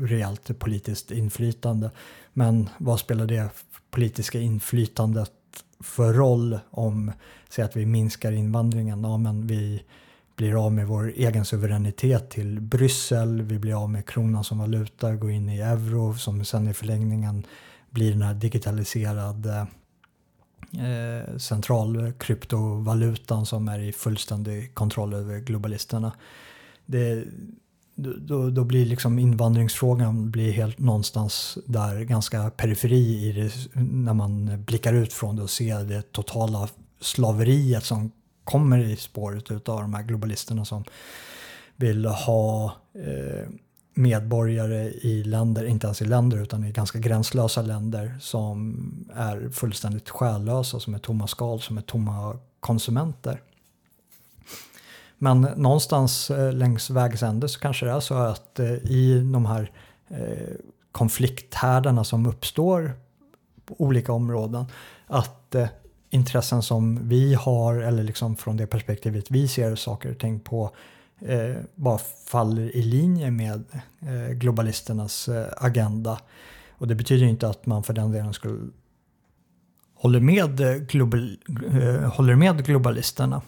rejält 0.00 0.58
politiskt 0.58 1.10
inflytande. 1.10 1.90
Men 2.32 2.68
vad 2.78 3.00
spelar 3.00 3.26
det 3.26 3.48
politiska 3.90 4.40
inflytandet 4.40 5.32
för 5.80 6.12
roll 6.12 6.58
om, 6.70 7.12
säg 7.48 7.64
att 7.64 7.76
vi 7.76 7.86
minskar 7.86 8.32
invandringen, 8.32 9.02
ja 9.04 9.16
men 9.16 9.46
vi 9.46 9.82
blir 10.36 10.64
av 10.66 10.72
med 10.72 10.86
vår 10.86 11.12
egen 11.16 11.44
suveränitet 11.44 12.30
till 12.30 12.60
Bryssel, 12.60 13.42
vi 13.42 13.58
blir 13.58 13.82
av 13.82 13.90
med 13.90 14.06
kronan 14.06 14.44
som 14.44 14.58
valuta, 14.58 15.16
går 15.16 15.30
in 15.30 15.48
i 15.48 15.60
euro 15.60 16.14
som 16.14 16.44
sen 16.44 16.68
i 16.68 16.74
förlängningen 16.74 17.46
blir 17.90 18.12
den 18.12 18.22
här 18.22 18.34
digitaliserade 18.34 19.66
eh, 20.78 21.36
centralkryptovalutan 21.38 23.46
som 23.46 23.68
är 23.68 23.78
i 23.78 23.92
fullständig 23.92 24.74
kontroll 24.74 25.14
över 25.14 25.38
globalisterna. 25.38 26.12
Det, 26.86 27.24
då, 27.96 28.50
då 28.50 28.64
blir 28.64 28.86
liksom 28.86 29.18
invandringsfrågan 29.18 30.30
blir 30.30 30.52
helt 30.52 30.78
någonstans 30.78 31.58
där 31.66 32.00
ganska 32.00 32.50
periferi 32.50 33.28
i 33.28 33.32
det, 33.32 33.52
när 33.82 34.14
man 34.14 34.64
blickar 34.64 34.94
ut 34.94 35.12
från 35.12 35.36
det 35.36 35.42
och 35.42 35.50
ser 35.50 35.84
det 35.84 36.12
totala 36.12 36.68
slaveriet 37.00 37.84
som 37.84 38.10
kommer 38.44 38.78
i 38.78 38.96
spåret 38.96 39.50
av 39.50 39.80
de 39.80 39.94
här 39.94 40.02
globalisterna 40.02 40.64
som 40.64 40.84
vill 41.76 42.06
ha 42.06 42.76
eh, 42.94 43.48
medborgare 43.96 44.90
i 44.90 45.24
länder, 45.24 45.64
inte 45.64 45.86
ens 45.86 46.02
i 46.02 46.04
länder 46.04 46.42
utan 46.42 46.64
i 46.64 46.72
ganska 46.72 46.98
gränslösa 46.98 47.62
länder 47.62 48.16
som 48.20 48.76
är 49.14 49.48
fullständigt 49.52 50.10
själlösa, 50.10 50.80
som 50.80 50.94
är 50.94 50.98
tomma 50.98 51.26
skal, 51.26 51.60
som 51.60 51.78
är 51.78 51.82
tomma 51.82 52.38
konsumenter. 52.60 53.42
Men 55.18 55.40
någonstans 55.40 56.30
eh, 56.30 56.52
längs 56.52 56.90
vägs 56.90 57.22
ände 57.22 57.48
så 57.48 57.60
kanske 57.60 57.86
det 57.86 57.92
är 57.92 58.00
så 58.00 58.14
att 58.14 58.58
eh, 58.58 58.72
i 58.72 59.30
de 59.32 59.46
här 59.46 59.70
eh, 60.08 60.54
konflikthärdarna 60.92 62.04
som 62.04 62.26
uppstår 62.26 62.92
på 63.64 63.74
olika 63.78 64.12
områden 64.12 64.64
att 65.06 65.54
intressen 66.10 66.62
som 66.62 67.08
vi 67.08 67.34
har 67.34 67.74
eller 67.74 68.02
liksom 68.02 68.36
från 68.36 68.56
det 68.56 68.66
perspektivet 68.66 69.30
vi 69.30 69.48
ser 69.48 69.74
saker 69.74 70.10
och 70.10 70.18
ting 70.18 70.40
på 70.40 70.70
eh, 71.20 71.56
bara 71.74 71.98
faller 72.26 72.76
i 72.76 72.82
linje 72.82 73.30
med 73.30 73.64
eh, 74.00 74.34
globalisternas 74.34 75.28
eh, 75.28 75.46
agenda. 75.56 76.20
Och 76.70 76.88
det 76.88 76.94
betyder 76.94 77.26
inte 77.26 77.48
att 77.48 77.66
man 77.66 77.82
för 77.82 77.92
den 77.94 78.12
delen 78.12 78.32
skulle 78.32 78.70
håller 79.94 80.20
med, 80.20 80.60
eh, 80.60 80.74
global, 80.74 81.38
eh, 81.66 82.12
håller 82.12 82.34
med 82.34 82.64
globalisterna. 82.64 83.42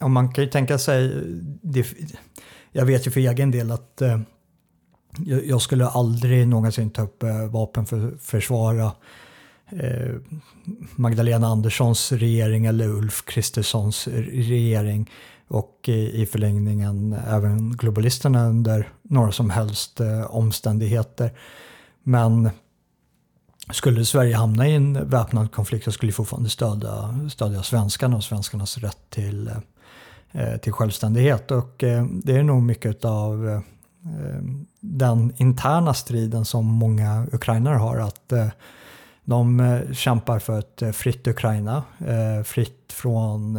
Och 0.00 0.10
man 0.10 0.32
kan 0.32 0.44
ju 0.44 0.50
tänka 0.50 0.78
sig, 0.78 1.24
det, 1.62 1.86
jag 2.72 2.86
vet 2.86 3.06
ju 3.06 3.10
för 3.10 3.20
egen 3.20 3.50
del 3.50 3.70
att 3.70 4.02
eh, 4.02 4.20
jag 5.24 5.62
skulle 5.62 5.86
aldrig 5.86 6.48
någonsin 6.48 6.90
ta 6.90 7.02
upp 7.02 7.22
eh, 7.22 7.46
vapen 7.46 7.86
för 7.86 8.08
att 8.08 8.22
försvara 8.22 8.84
eh, 8.84 8.92
Eh, 9.70 10.14
Magdalena 10.96 11.46
Anderssons 11.46 12.12
regering 12.12 12.66
eller 12.66 12.88
Ulf 12.88 13.24
Kristerssons 13.24 14.08
regering 14.08 15.10
och 15.48 15.88
i, 15.88 16.26
förlängningen 16.26 17.16
även 17.28 17.76
globalisterna 17.76 18.46
under 18.48 18.88
några 19.02 19.32
som 19.32 19.50
helst 19.50 20.00
eh, 20.00 20.36
omständigheter. 20.36 21.30
Men 22.02 22.50
skulle 23.72 24.04
Sverige 24.04 24.36
hamna 24.36 24.68
i 24.68 24.74
en 24.74 25.08
väpnad 25.10 25.52
konflikt 25.52 25.84
så 25.84 25.92
skulle 25.92 26.08
vi 26.08 26.14
fortfarande 26.14 26.50
stödja, 26.50 27.28
stödja 27.30 27.62
svenskarna 27.62 28.16
och 28.16 28.24
svenskarnas 28.24 28.78
rätt 28.78 29.10
till 29.10 29.50
eh, 30.32 30.56
till 30.56 30.72
självständighet. 30.72 31.50
Och 31.50 31.74
det 32.24 32.36
är 32.36 32.42
nog 32.42 32.62
mycket 32.62 33.04
av 33.04 33.62
den 34.80 35.32
interna 35.36 35.94
striden 35.94 36.44
som 36.44 36.66
många 36.66 37.26
ukrainare 37.32 37.76
har. 37.76 37.96
att 37.98 38.32
de 39.28 39.60
eh, 39.60 39.92
kämpar 39.92 40.38
för 40.38 40.58
ett 40.58 40.82
eh, 40.82 40.90
fritt 40.90 41.26
Ukraina, 41.26 41.82
eh, 42.06 42.42
fritt 42.44 42.92
från 42.92 43.58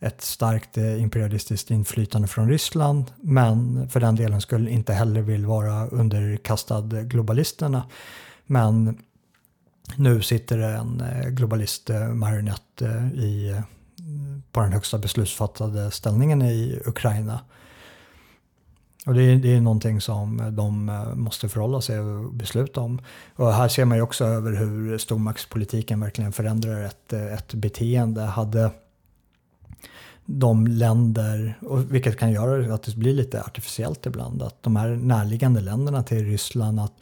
ett 0.00 0.20
starkt 0.20 0.76
imperialistiskt 0.76 1.70
inflytande 1.70 2.28
från 2.28 2.48
Ryssland 2.48 3.12
men 3.20 3.88
för 3.88 4.00
den 4.00 4.16
delen 4.16 4.40
skulle 4.40 4.70
inte 4.70 4.92
heller 4.92 5.20
vill 5.20 5.46
vara 5.46 5.86
underkastad 5.86 6.80
globalisterna. 6.82 7.84
Men 8.46 8.98
nu 9.96 10.22
sitter 10.22 10.58
en 10.58 11.02
globalist 11.28 11.90
marionett 12.12 12.82
i 13.14 13.60
på 14.52 14.60
den 14.60 14.72
högsta 14.72 14.98
beslutsfattade 14.98 15.90
ställningen 15.90 16.42
i 16.42 16.80
Ukraina. 16.86 17.40
Och 19.06 19.14
det 19.14 19.22
är, 19.22 19.36
det 19.36 19.56
är 19.56 19.60
någonting 19.60 20.00
som 20.00 20.42
de 20.56 20.88
eh, 20.88 21.14
måste 21.14 21.48
förhålla 21.48 21.80
sig 21.80 22.00
och 22.00 22.34
besluta 22.34 22.80
om. 22.80 23.00
Och 23.36 23.52
här 23.52 23.68
ser 23.68 23.84
man 23.84 23.98
ju 23.98 24.02
också 24.02 24.24
över 24.24 24.52
hur 24.52 24.98
stormaktspolitiken 24.98 26.00
verkligen 26.00 26.32
förändrar 26.32 26.84
ett, 26.84 27.12
eh, 27.12 27.34
ett 27.34 27.54
beteende. 27.54 28.22
Hade 28.22 28.70
de 30.26 30.66
länder, 30.66 31.58
och 31.60 31.94
vilket 31.94 32.18
kan 32.18 32.32
göra 32.32 32.74
att 32.74 32.82
det 32.82 32.96
blir 32.96 33.14
lite 33.14 33.42
artificiellt 33.42 34.06
ibland, 34.06 34.42
att 34.42 34.62
de 34.62 34.76
här 34.76 34.88
närliggande 34.88 35.60
länderna 35.60 36.02
till 36.02 36.24
Ryssland, 36.24 36.80
att 36.80 36.92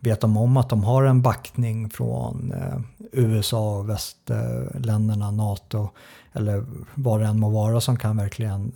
vet 0.00 0.20
de 0.20 0.36
om 0.36 0.56
att 0.56 0.68
de 0.68 0.84
har 0.84 1.04
en 1.04 1.22
backning 1.22 1.90
från 1.90 2.52
eh, 2.52 2.80
USA 3.12 3.78
och 3.78 3.88
västländerna, 3.88 5.30
NATO 5.30 5.88
eller 6.32 6.64
vad 6.94 7.20
det 7.20 7.26
än 7.26 7.40
må 7.40 7.50
vara 7.50 7.80
som 7.80 7.96
kan 7.96 8.16
verkligen 8.16 8.72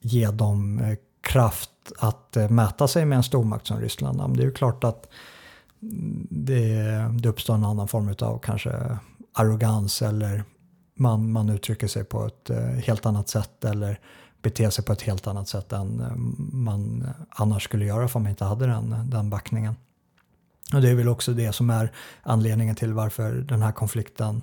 ge 0.00 0.30
dem 0.30 0.80
kraft 1.22 1.70
att 1.98 2.36
eh, 2.36 2.50
mäta 2.50 2.88
sig 2.88 3.04
med 3.04 3.16
en 3.16 3.22
stormakt 3.22 3.66
som 3.66 3.80
Ryssland. 3.80 4.18
Men 4.18 4.32
det 4.32 4.42
är 4.42 4.46
ju 4.46 4.52
klart 4.52 4.84
att 4.84 5.08
det, 6.30 6.82
det 7.20 7.28
uppstår 7.28 7.54
en 7.54 7.64
annan 7.64 7.88
form 7.88 8.14
av 8.20 8.38
kanske 8.38 8.98
arrogans 9.32 10.02
eller 10.02 10.44
man, 10.94 11.32
man 11.32 11.48
uttrycker 11.48 11.88
sig 11.88 12.04
på 12.04 12.26
ett 12.26 12.50
eh, 12.50 12.58
helt 12.58 13.06
annat 13.06 13.28
sätt 13.28 13.64
eller 13.64 14.00
beter 14.42 14.70
sig 14.70 14.84
på 14.84 14.92
ett 14.92 15.02
helt 15.02 15.26
annat 15.26 15.48
sätt 15.48 15.72
än 15.72 16.00
eh, 16.00 16.16
man 16.52 17.08
annars 17.28 17.64
skulle 17.64 17.84
göra 17.84 18.08
om 18.14 18.22
man 18.22 18.30
inte 18.30 18.44
hade 18.44 18.66
den, 18.66 19.10
den 19.10 19.30
backningen. 19.30 19.76
Och 20.74 20.82
det 20.82 20.90
är 20.90 20.94
väl 20.94 21.08
också 21.08 21.32
det 21.32 21.52
som 21.52 21.70
är 21.70 21.92
anledningen 22.22 22.76
till 22.76 22.92
varför 22.92 23.32
den 23.32 23.62
här 23.62 23.72
konflikten 23.72 24.42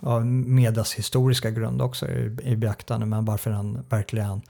ja, 0.00 0.20
med 0.20 0.74
dess 0.74 0.94
historiska 0.94 1.50
grund 1.50 1.82
också 1.82 2.08
i, 2.08 2.36
i 2.42 2.56
beaktande, 2.56 3.06
men 3.06 3.24
varför 3.24 3.50
den 3.50 3.84
verkligen 3.88 4.42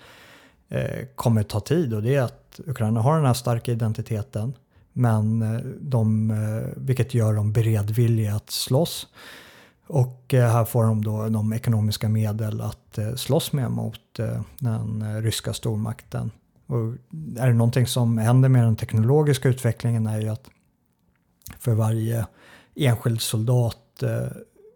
Eh, 0.72 1.06
kommer 1.14 1.42
ta 1.42 1.61
tid. 1.61 1.94
Och 1.94 2.02
det 2.02 2.14
är 2.14 2.22
att 2.22 2.61
Ukraina 2.66 3.00
har 3.00 3.16
den 3.16 3.26
här 3.26 3.35
starka 3.35 3.72
identiteten, 3.72 4.54
men 4.92 5.42
eh, 5.42 5.61
de, 5.80 6.30
eh, 6.30 6.68
vilket 6.76 7.14
gör 7.14 7.35
dem 7.35 7.52
beredvilliga 7.52 8.35
att 8.35 8.50
slåss. 8.50 9.06
Och 9.87 10.35
eh, 10.35 10.52
här 10.52 10.64
får 10.64 10.85
de 10.85 11.04
då 11.04 11.28
de 11.28 11.52
ekonomiska 11.52 12.09
medel 12.09 12.61
att 12.61 12.98
eh, 12.98 13.14
slåss 13.14 13.52
med 13.52 13.70
mot 13.70 14.18
eh, 14.18 14.42
den 14.59 15.02
eh, 15.02 15.22
ryska 15.22 15.52
stormakten. 15.52 16.30
Och 16.66 16.94
är 17.38 17.48
det 17.48 17.54
någonting 17.54 17.87
som 17.87 18.18
händer 18.18 18.48
med 18.48 18.64
den 18.64 18.76
teknologiska 18.76 19.48
utvecklingen 19.48 20.06
är 20.06 20.20
ju 20.20 20.28
att 20.28 20.50
för 21.59 21.74
varje 21.74 22.26
enskild 22.74 23.20
soldat 23.20 24.02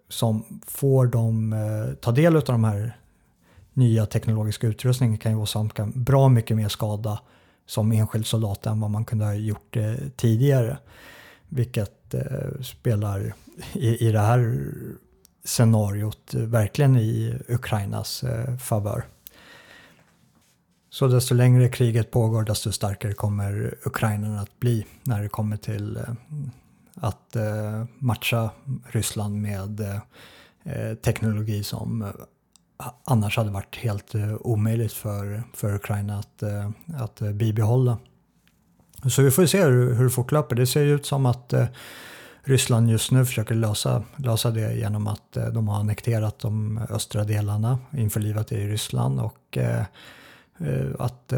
som 0.08 0.60
får 0.66 1.06
dem 1.06 1.52
eh, 1.52 1.94
ta 1.94 2.12
del 2.12 2.36
av 2.36 2.42
de 2.42 2.64
här 2.64 2.96
nya 3.74 4.06
teknologiska 4.06 4.66
utrustning 4.66 5.18
kan 5.18 5.32
ju 5.32 5.38
åsamka 5.38 5.88
bra 5.94 6.28
mycket 6.28 6.56
mer 6.56 6.68
skada 6.68 7.20
som 7.66 7.92
enskild 7.92 8.26
soldat 8.26 8.66
än 8.66 8.80
vad 8.80 8.90
man 8.90 9.04
kunde 9.04 9.24
ha 9.24 9.34
gjort 9.34 9.76
eh, 9.76 9.94
tidigare. 10.16 10.78
Vilket 11.48 12.14
eh, 12.14 12.60
spelar 12.62 13.34
i, 13.72 14.08
i 14.08 14.12
det 14.12 14.20
här 14.20 14.68
scenariot 15.44 16.34
eh, 16.34 16.40
verkligen 16.40 16.96
i 16.96 17.38
Ukrainas 17.48 18.24
eh, 18.24 18.56
favör. 18.56 19.04
Så 20.90 21.06
desto 21.06 21.34
längre 21.34 21.68
kriget 21.68 22.10
pågår 22.10 22.42
desto 22.42 22.72
starkare 22.72 23.12
kommer 23.12 23.74
ukrainarna 23.84 24.40
att 24.40 24.60
bli 24.60 24.86
när 25.02 25.22
det 25.22 25.28
kommer 25.28 25.56
till 25.56 25.96
eh, 25.96 26.02
att 26.94 27.36
eh, 27.36 27.84
matcha 27.98 28.50
Ryssland 28.86 29.42
med 29.42 29.80
eh, 29.80 29.98
eh 30.64 30.94
teknologi 30.94 31.62
som 31.62 32.02
eh, 32.02 32.08
annars 33.04 33.36
hade 33.36 33.50
varit 33.50 33.76
helt 33.76 34.14
eh, 34.14 34.34
omöjligt 34.40 34.92
för, 34.92 35.42
för 35.54 35.74
Ukraina 35.74 36.18
att, 36.18 36.42
eh, 36.42 36.70
att 36.96 37.22
eh, 37.22 37.32
bibehålla. 37.32 37.98
Så 39.10 39.22
vi 39.22 39.30
får 39.30 39.46
se 39.46 39.64
hur, 39.64 39.94
hur 39.94 40.04
det 40.04 40.10
fortlöper. 40.10 40.56
Det 40.56 40.66
ser 40.66 40.82
ju 40.82 40.94
ut 40.94 41.06
som 41.06 41.26
att 41.26 41.52
eh, 41.52 41.66
Ryssland 42.42 42.90
just 42.90 43.10
nu 43.10 43.26
försöker 43.26 43.54
lösa, 43.54 44.04
lösa 44.16 44.50
det 44.50 44.74
genom 44.74 45.06
att 45.06 45.36
eh, 45.36 45.46
de 45.46 45.68
har 45.68 45.76
annekterat 45.76 46.38
de 46.38 46.78
östra 46.90 47.24
delarna, 47.24 47.78
införlivat 47.92 48.48
det 48.48 48.56
i 48.56 48.68
Ryssland 48.68 49.20
och 49.20 49.58
att 50.98 51.32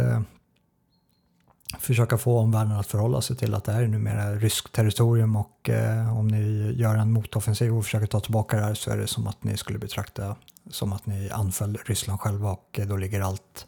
försöka 1.79 2.19
få 2.19 2.39
omvärlden 2.39 2.73
att 2.73 2.87
förhålla 2.87 3.21
sig 3.21 3.37
till 3.37 3.55
att 3.55 3.65
det 3.65 3.73
här 3.73 3.83
är 3.83 3.89
numera 3.89 4.35
ryskt 4.35 4.73
territorium 4.73 5.37
och 5.37 5.71
eh, 5.71 6.19
om 6.19 6.29
ni 6.29 6.73
gör 6.73 6.95
en 6.95 7.13
motoffensiv 7.13 7.77
och 7.77 7.85
försöker 7.85 8.07
ta 8.07 8.21
tillbaka 8.21 8.57
det 8.57 8.63
här 8.63 8.75
så 8.75 8.91
är 8.91 8.97
det 8.97 9.07
som 9.07 9.27
att 9.27 9.45
ni 9.45 9.57
skulle 9.57 9.79
betrakta 9.79 10.37
som 10.71 10.93
att 10.93 11.07
ni 11.07 11.31
anföll 11.31 11.79
Ryssland 11.85 12.21
själva 12.21 12.51
och 12.51 12.79
eh, 12.79 12.87
då 12.87 12.97
ligger 12.97 13.21
allt, 13.21 13.67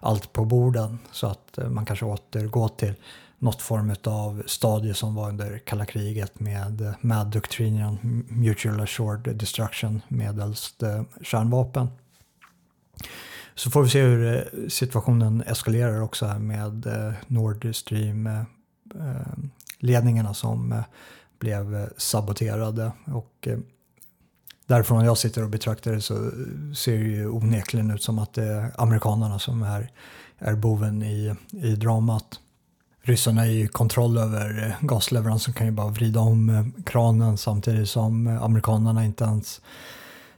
allt 0.00 0.32
på 0.32 0.44
borden. 0.44 0.98
Så 1.12 1.26
att 1.26 1.58
eh, 1.58 1.68
man 1.68 1.86
kanske 1.86 2.04
återgår 2.04 2.68
till 2.68 2.94
något 3.38 3.62
form 3.62 3.94
av 4.04 4.42
stadie 4.46 4.94
som 4.94 5.14
var 5.14 5.28
under 5.28 5.58
kalla 5.58 5.84
kriget 5.84 6.40
med 6.40 6.80
eh, 6.80 6.92
MAD 7.00 7.26
doktrinen, 7.26 8.24
Mutual 8.28 8.80
Assured 8.80 9.36
Destruction 9.36 10.02
medelst 10.08 10.82
kärnvapen. 11.22 11.88
Så 13.54 13.70
får 13.70 13.82
vi 13.82 13.90
se 13.90 14.02
hur 14.02 14.48
situationen 14.68 15.42
eskalerar 15.42 16.02
också 16.02 16.26
här 16.26 16.38
med 16.38 16.86
Nord 17.26 17.74
Stream-ledningarna 17.74 20.34
som 20.34 20.82
blev 21.38 21.90
saboterade. 21.96 22.92
Och 23.06 23.48
därifrån 24.66 25.04
jag 25.04 25.18
sitter 25.18 25.42
och 25.42 25.48
betraktar 25.48 25.92
det 25.92 26.00
så 26.00 26.30
ser 26.76 26.98
det 26.98 27.04
ju 27.04 27.28
onekligen 27.28 27.90
ut 27.90 28.02
som 28.02 28.18
att 28.18 28.34
det 28.34 28.44
är 28.44 28.72
amerikanerna 28.78 29.38
som 29.38 29.62
är, 29.62 29.90
är 30.38 30.54
boven 30.54 31.02
i, 31.02 31.34
i 31.50 31.76
dramat. 31.76 32.40
Ryssarna 33.02 33.46
är 33.46 33.50
i 33.50 33.68
kontroll 33.68 34.18
över 34.18 34.66
eh, 34.66 34.86
gasleveransen 34.86 35.54
kan 35.54 35.66
ju 35.66 35.72
bara 35.72 35.88
vrida 35.88 36.20
om 36.20 36.50
eh, 36.50 36.82
kranen 36.84 37.38
samtidigt 37.38 37.88
som 37.88 38.26
eh, 38.26 38.42
amerikanerna 38.42 39.04
inte 39.04 39.24
ens 39.24 39.60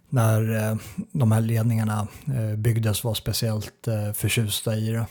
när 0.08 0.78
de 1.12 1.32
här 1.32 1.40
ledningarna 1.40 2.06
byggdes 2.56 3.04
var 3.04 3.14
speciellt 3.14 3.88
förtjusta 4.14 4.76
i 4.76 4.90
det. 4.90 5.06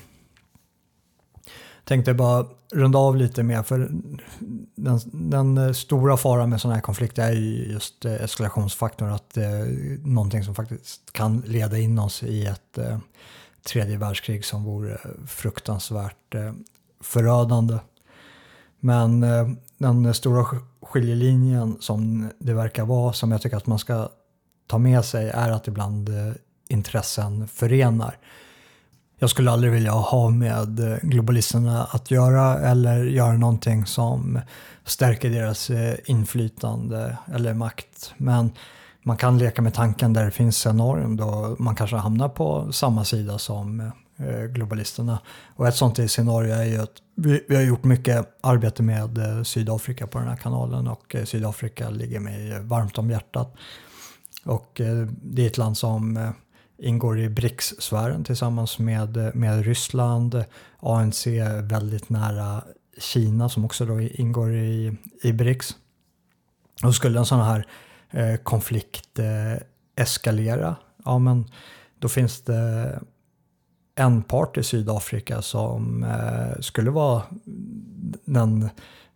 Tänkte 1.87 2.13
bara 2.13 2.45
runda 2.71 2.99
av 2.99 3.15
lite 3.15 3.43
mer 3.43 3.63
för 3.63 3.89
den, 4.75 4.99
den 5.13 5.57
eh, 5.57 5.71
stora 5.71 6.17
faran 6.17 6.49
med 6.49 6.61
sådana 6.61 6.75
här 6.75 6.81
konflikter 6.81 7.23
är 7.23 7.31
ju 7.31 7.71
just 7.71 8.05
eh, 8.05 8.13
eskalationsfaktorn. 8.13 9.09
Att 9.09 9.33
det 9.33 9.45
är 9.45 9.97
någonting 10.07 10.43
som 10.43 10.55
faktiskt 10.55 11.13
kan 11.13 11.43
leda 11.45 11.77
in 11.77 11.99
oss 11.99 12.23
i 12.23 12.45
ett 12.45 12.77
eh, 12.77 12.97
tredje 13.67 13.97
världskrig 13.97 14.45
som 14.45 14.63
vore 14.63 14.97
fruktansvärt 15.27 16.35
förödande. 17.01 17.77
Men 18.79 19.25
den 19.77 20.13
stora 20.13 20.45
skiljelinjen 20.81 21.77
som 21.79 22.29
det 22.39 22.53
verkar 22.53 22.85
vara, 22.85 23.13
som 23.13 23.31
jag 23.31 23.41
tycker 23.41 23.57
att 23.57 23.67
man 23.67 23.79
ska 23.79 24.09
ta 24.67 24.77
med 24.77 25.05
sig 25.05 25.29
är 25.29 25.51
att 25.51 25.67
ibland 25.67 26.09
eh, 26.09 26.33
intressen 26.67 27.47
förenar. 27.47 28.17
Jag 29.19 29.29
skulle 29.29 29.51
aldrig 29.51 29.73
vilja 29.73 29.91
ha 29.91 30.29
med 30.29 30.79
eh, 30.79 30.97
globalisterna 31.01 31.83
att 31.83 32.11
göra 32.11 32.59
eller 32.59 33.03
göra 33.03 33.37
någonting 33.37 33.85
som 33.85 34.39
stärker 34.85 35.29
deras 35.29 35.69
eh, 35.69 35.95
inflytande 36.05 37.17
eller 37.33 37.53
makt. 37.53 38.13
Men 38.17 38.51
man 39.03 39.17
kan 39.17 39.37
leka 39.37 39.61
med 39.61 39.73
tanken 39.73 40.13
där 40.13 40.25
det 40.25 40.31
finns 40.31 40.57
scenarion 40.57 41.17
då 41.17 41.55
man 41.59 41.75
kanske 41.75 41.95
hamnar 41.95 42.29
på 42.29 42.71
samma 42.71 43.05
sida 43.05 43.37
som 43.37 43.91
eh, 44.17 44.43
globalisterna. 44.43 45.19
Och 45.55 45.67
ett 45.67 45.75
sånt 45.75 46.11
scenario 46.11 46.53
är 46.53 46.65
ju 46.65 46.77
att 46.77 46.93
vi, 47.15 47.45
vi, 47.47 47.55
har 47.55 47.63
gjort 47.63 47.83
mycket 47.83 48.27
arbete 48.41 48.83
med 48.83 49.19
Sydafrika 49.47 50.07
på 50.07 50.19
den 50.19 50.27
här 50.27 50.35
kanalen 50.35 50.87
och 50.87 51.15
Sydafrika 51.25 51.89
ligger 51.89 52.19
mig 52.19 52.59
varmt 52.63 52.97
om 52.97 53.09
hjärtat. 53.09 53.55
Och 54.45 54.81
det 55.21 55.43
är 55.43 55.47
ett 55.47 55.57
land 55.57 55.77
som 55.77 56.33
ingår 56.77 57.19
i 57.19 57.29
BRICS-sfären 57.29 58.23
tillsammans 58.23 58.79
med, 58.79 59.35
med 59.35 59.65
Ryssland. 59.65 60.45
ANC 60.79 61.27
är 61.27 61.61
väldigt 61.61 62.09
nära 62.09 62.63
Kina 62.97 63.49
som 63.49 63.65
också 63.65 63.85
då 63.85 64.01
ingår 64.01 64.55
i, 64.55 64.97
i 65.23 65.33
BRICS. 65.33 65.75
Och 66.83 66.95
skulle 66.95 67.19
en 67.19 67.25
sån 67.25 67.39
här 67.39 67.67
eh, 68.11 68.35
konflikt 68.35 69.19
eh, 69.19 69.63
eskalera, 69.95 70.75
ja 71.05 71.19
men 71.19 71.45
då 71.99 72.09
finns 72.09 72.41
det 72.41 72.99
en 73.95 74.23
part 74.23 74.57
i 74.57 74.63
Sydafrika 74.63 75.41
som 75.41 76.03
eh, 76.03 76.61
skulle 76.61 76.91
vara 76.91 77.23
den 78.25 78.69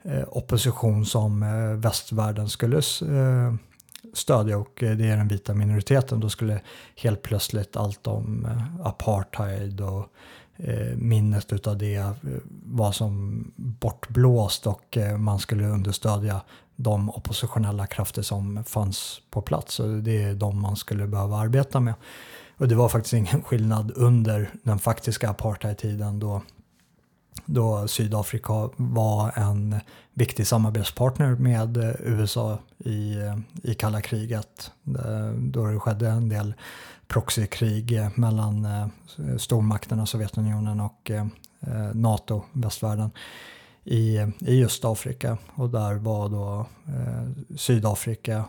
eh, 0.04 0.24
opposition 0.28 1.06
som 1.06 1.43
eh, 1.43 1.78
västvärlden 1.78 2.50
skulle 2.50 2.78
eh, 2.78 3.54
stödja 4.13 4.57
och 4.57 4.83
eh, 4.83 4.97
det 4.97 5.09
är 5.09 5.17
den 5.17 5.27
vita 5.27 5.53
minoriteten. 5.53 6.19
Då 6.19 6.29
skulle 6.29 6.61
helt 6.95 7.21
plötsligt 7.21 7.75
allt 7.75 8.07
om 8.07 8.45
eh, 8.45 8.87
apartheid 8.87 9.81
och 9.81 10.07
eh, 10.57 10.95
minnet 10.95 11.53
utav 11.53 11.77
det 11.77 12.03
var 12.65 12.91
som 12.91 13.43
bortblåst 13.55 14.67
och 14.67 14.97
man 15.17 15.39
skulle 15.39 15.67
understödja 15.67 16.41
de 16.75 17.09
oppositionella 17.09 17.87
krafter 17.87 18.21
som 18.21 18.63
fanns 18.63 19.21
på 19.29 19.41
plats. 19.41 19.79
Och 19.79 19.89
det 19.89 20.23
är 20.23 20.33
de 20.33 20.61
man 20.61 20.75
skulle 20.75 21.07
behöva 21.07 21.37
arbeta 21.37 21.79
med. 21.79 21.93
Och 22.57 22.67
det 22.67 22.75
var 22.75 22.89
faktiskt 22.89 23.13
ingen 23.13 23.43
skillnad 23.43 23.91
under 23.95 24.53
den 24.63 24.79
faktiska 24.79 25.29
apartheidtiden 25.29 26.19
då 26.19 26.41
då 27.45 27.88
Sydafrika 27.88 28.69
var 28.75 29.32
en 29.36 29.75
viktig 30.13 30.47
samarbetspartner 30.47 31.36
med 31.36 31.95
USA 31.99 32.60
i, 32.77 33.15
i 33.63 33.73
kalla 33.73 34.01
kriget. 34.01 34.71
Då 35.38 35.65
det 35.65 35.80
skedde 35.80 36.10
en 36.10 36.30
del 36.30 36.54
proxykrig 37.08 37.99
mellan 38.15 38.65
eh, 38.65 38.88
stormakterna 39.38 40.06
Sovjetunionen 40.06 40.80
och 40.80 41.12
eh, 41.12 41.25
NATO, 41.93 42.43
västvärlden, 42.51 43.12
i, 43.84 44.17
i 44.39 44.60
just 44.60 44.86
Afrika. 44.86 45.38
Och 45.56 45.69
där 45.69 45.93
var 45.93 46.30
då 46.30 46.65
eh, 46.88 47.56
Sydafrika 47.58 48.45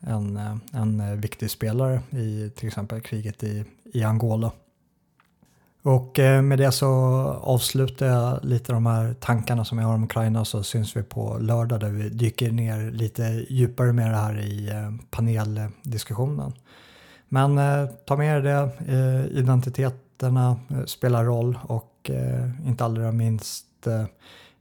en, 0.00 0.60
en 0.72 1.20
viktig 1.20 1.50
spelare 1.50 2.02
i 2.10 2.50
till 2.56 2.68
exempel 2.68 3.00
kriget 3.00 3.42
i, 3.42 3.64
i 3.84 4.02
Angola. 4.02 4.52
Och 5.82 6.18
eh, 6.18 6.42
med 6.42 6.58
det 6.58 6.72
så 6.72 6.88
avslutar 7.42 8.06
jag 8.06 8.44
lite 8.44 8.72
de 8.72 8.86
här 8.86 9.14
tankarna 9.14 9.64
som 9.64 9.78
jag 9.78 9.86
har 9.86 9.94
om 9.94 10.04
Ukraina 10.04 10.44
så 10.44 10.62
syns 10.62 10.96
vi 10.96 11.02
på 11.02 11.38
lördag 11.38 11.80
där 11.80 11.90
vi 11.90 12.08
dyker 12.08 12.50
ner 12.50 12.90
lite 12.90 13.46
djupare 13.48 13.92
med 13.92 14.10
det 14.10 14.16
här 14.16 14.40
i 14.40 14.68
eh, 14.68 14.92
paneldiskussionen. 15.10 16.52
Men 17.28 17.58
eh, 17.58 17.86
ta 18.06 18.16
med 18.16 18.36
er 18.36 18.42
det, 18.42 18.70
eh, 18.94 19.38
identiteterna 19.38 20.60
spelar 20.86 21.24
roll 21.24 21.58
och 21.62 21.86
inte 22.66 22.84
allra 22.84 23.12
minst 23.12 23.66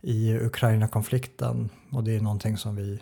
i 0.02 0.34
Ukraina-konflikten 0.38 1.70
och 1.92 2.04
det 2.04 2.16
är 2.16 2.22
någonting 2.22 2.58
som 2.58 2.76
vi 2.76 3.00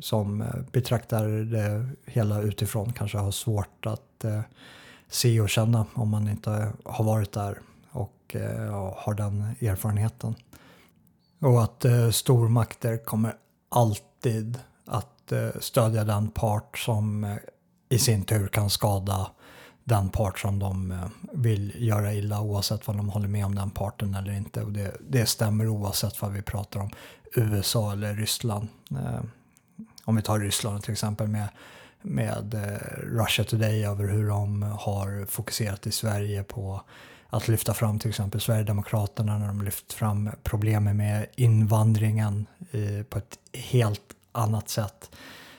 som 0.00 0.44
betraktar 0.72 1.28
det 1.28 1.88
hela 2.06 2.40
utifrån 2.40 2.92
kanske 2.92 3.18
har 3.18 3.30
svårt 3.30 3.86
att 3.86 4.24
se 5.10 5.40
och 5.40 5.50
känna 5.50 5.86
om 5.94 6.08
man 6.08 6.28
inte 6.28 6.72
har 6.84 7.04
varit 7.04 7.32
där 7.32 7.58
och 7.90 8.36
eh, 8.36 8.92
har 8.96 9.14
den 9.14 9.42
erfarenheten. 9.60 10.34
Och 11.40 11.62
att 11.62 11.84
eh, 11.84 12.10
stormakter 12.10 12.96
kommer 12.96 13.34
alltid 13.68 14.58
att 14.86 15.32
eh, 15.32 15.48
stödja 15.60 16.04
den 16.04 16.30
part 16.30 16.78
som 16.78 17.24
eh, 17.24 17.36
i 17.88 17.98
sin 17.98 18.24
tur 18.24 18.48
kan 18.48 18.70
skada 18.70 19.30
den 19.84 20.08
part 20.08 20.38
som 20.38 20.58
de 20.58 20.90
eh, 20.90 21.08
vill 21.32 21.72
göra 21.76 22.14
illa 22.14 22.40
oavsett 22.40 22.86
vad 22.86 22.96
de 22.96 23.08
håller 23.08 23.28
med 23.28 23.46
om 23.46 23.54
den 23.54 23.70
parten 23.70 24.14
eller 24.14 24.32
inte. 24.32 24.62
Och 24.62 24.72
det, 24.72 24.96
det 25.08 25.26
stämmer 25.26 25.68
oavsett 25.68 26.22
vad 26.22 26.32
vi 26.32 26.42
pratar 26.42 26.80
om 26.80 26.90
USA 27.34 27.92
eller 27.92 28.14
Ryssland. 28.14 28.68
Eh, 28.90 29.20
om 30.04 30.16
vi 30.16 30.22
tar 30.22 30.38
Ryssland 30.38 30.82
till 30.82 30.92
exempel 30.92 31.28
med 31.28 31.48
med 32.02 32.54
eh, 32.54 32.96
Russia 32.96 33.44
Today 33.44 33.84
över 33.84 34.08
hur 34.08 34.28
de 34.28 34.62
har 34.62 35.26
fokuserat 35.26 35.86
i 35.86 35.92
Sverige 35.92 36.42
på 36.42 36.80
att 37.28 37.48
lyfta 37.48 37.74
fram 37.74 37.98
till 37.98 38.08
exempel 38.08 38.40
Sverigedemokraterna 38.40 39.38
när 39.38 39.46
de 39.46 39.62
lyft 39.62 39.92
fram 39.92 40.30
problemen 40.42 40.96
med 40.96 41.26
invandringen 41.34 42.46
eh, 42.70 43.02
på 43.02 43.18
ett 43.18 43.38
helt 43.52 44.02
annat 44.32 44.68
sätt 44.68 45.10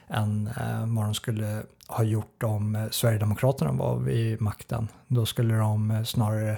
än 0.08 0.48
eh, 0.48 0.86
vad 0.86 1.06
de 1.06 1.14
skulle 1.14 1.64
ha 1.88 2.04
gjort 2.04 2.44
om 2.44 2.88
Sverigedemokraterna 2.92 3.72
var 3.72 3.98
vid 3.98 4.42
makten. 4.42 4.88
Då 5.08 5.26
skulle 5.26 5.56
de 5.56 6.06
snarare 6.06 6.58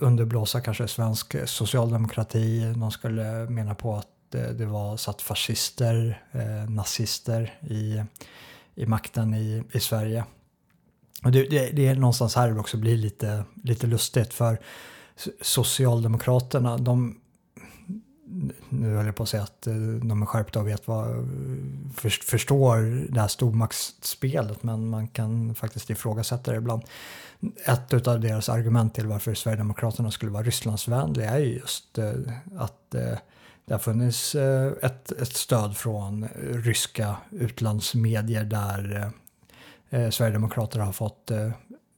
underblåsa 0.00 0.60
kanske 0.60 0.88
svensk 0.88 1.48
socialdemokrati. 1.48 2.72
De 2.76 2.90
skulle 2.90 3.50
mena 3.50 3.74
på 3.74 3.96
att 3.96 4.08
det 4.30 4.66
var 4.66 4.96
satt 4.96 5.22
fascister, 5.22 6.22
nazister 6.68 7.58
i 7.60 8.02
i 8.76 8.86
makten 8.86 9.34
i, 9.34 9.62
i 9.72 9.80
Sverige. 9.80 10.24
Och 11.24 11.32
det, 11.32 11.42
det, 11.42 11.70
det 11.70 11.86
är 11.86 11.94
någonstans 11.94 12.34
här 12.34 12.50
det 12.50 12.60
också 12.60 12.76
blir 12.76 12.96
lite, 12.96 13.44
lite 13.64 13.86
lustigt 13.86 14.34
för 14.34 14.60
Socialdemokraterna, 15.40 16.76
de 16.76 17.20
nu 18.68 18.94
höll 18.94 19.06
jag 19.06 19.16
på 19.16 19.22
att 19.22 19.28
säga 19.28 19.42
att 19.42 19.66
eh, 19.66 19.74
de 20.02 20.22
är 20.22 20.26
skärpta 20.26 20.60
och 20.60 20.68
vet 20.68 20.88
vad, 20.88 21.28
förstår 22.24 23.06
det 23.12 23.20
här 23.20 23.28
stormaktsspelet 23.28 24.62
men 24.62 24.88
man 24.88 25.08
kan 25.08 25.54
faktiskt 25.54 25.90
ifrågasätta 25.90 26.50
det 26.50 26.56
ibland. 26.56 26.82
Ett 27.64 28.06
av 28.06 28.20
deras 28.20 28.48
argument 28.48 28.94
till 28.94 29.06
varför 29.06 29.34
Sverigedemokraterna 29.34 30.10
skulle 30.10 30.32
vara 30.32 30.42
Rysslandsvänliga 30.42 31.30
är 31.30 31.38
just 31.38 31.98
eh, 31.98 32.12
att 32.56 32.94
eh, 32.94 33.18
det 33.66 33.74
har 33.74 33.78
funnits 33.78 34.34
eh, 34.34 34.72
ett, 34.82 35.12
ett 35.12 35.36
stöd 35.36 35.76
från 35.76 36.28
ryska 36.38 37.16
utlandsmedier 37.30 38.44
där 38.44 38.96
eh, 39.90 40.00
eh, 40.00 40.10
Sverigedemokraterna 40.10 40.10
Sverigedemokrater 40.10 40.80
har 40.80 40.92
fått 40.92 41.30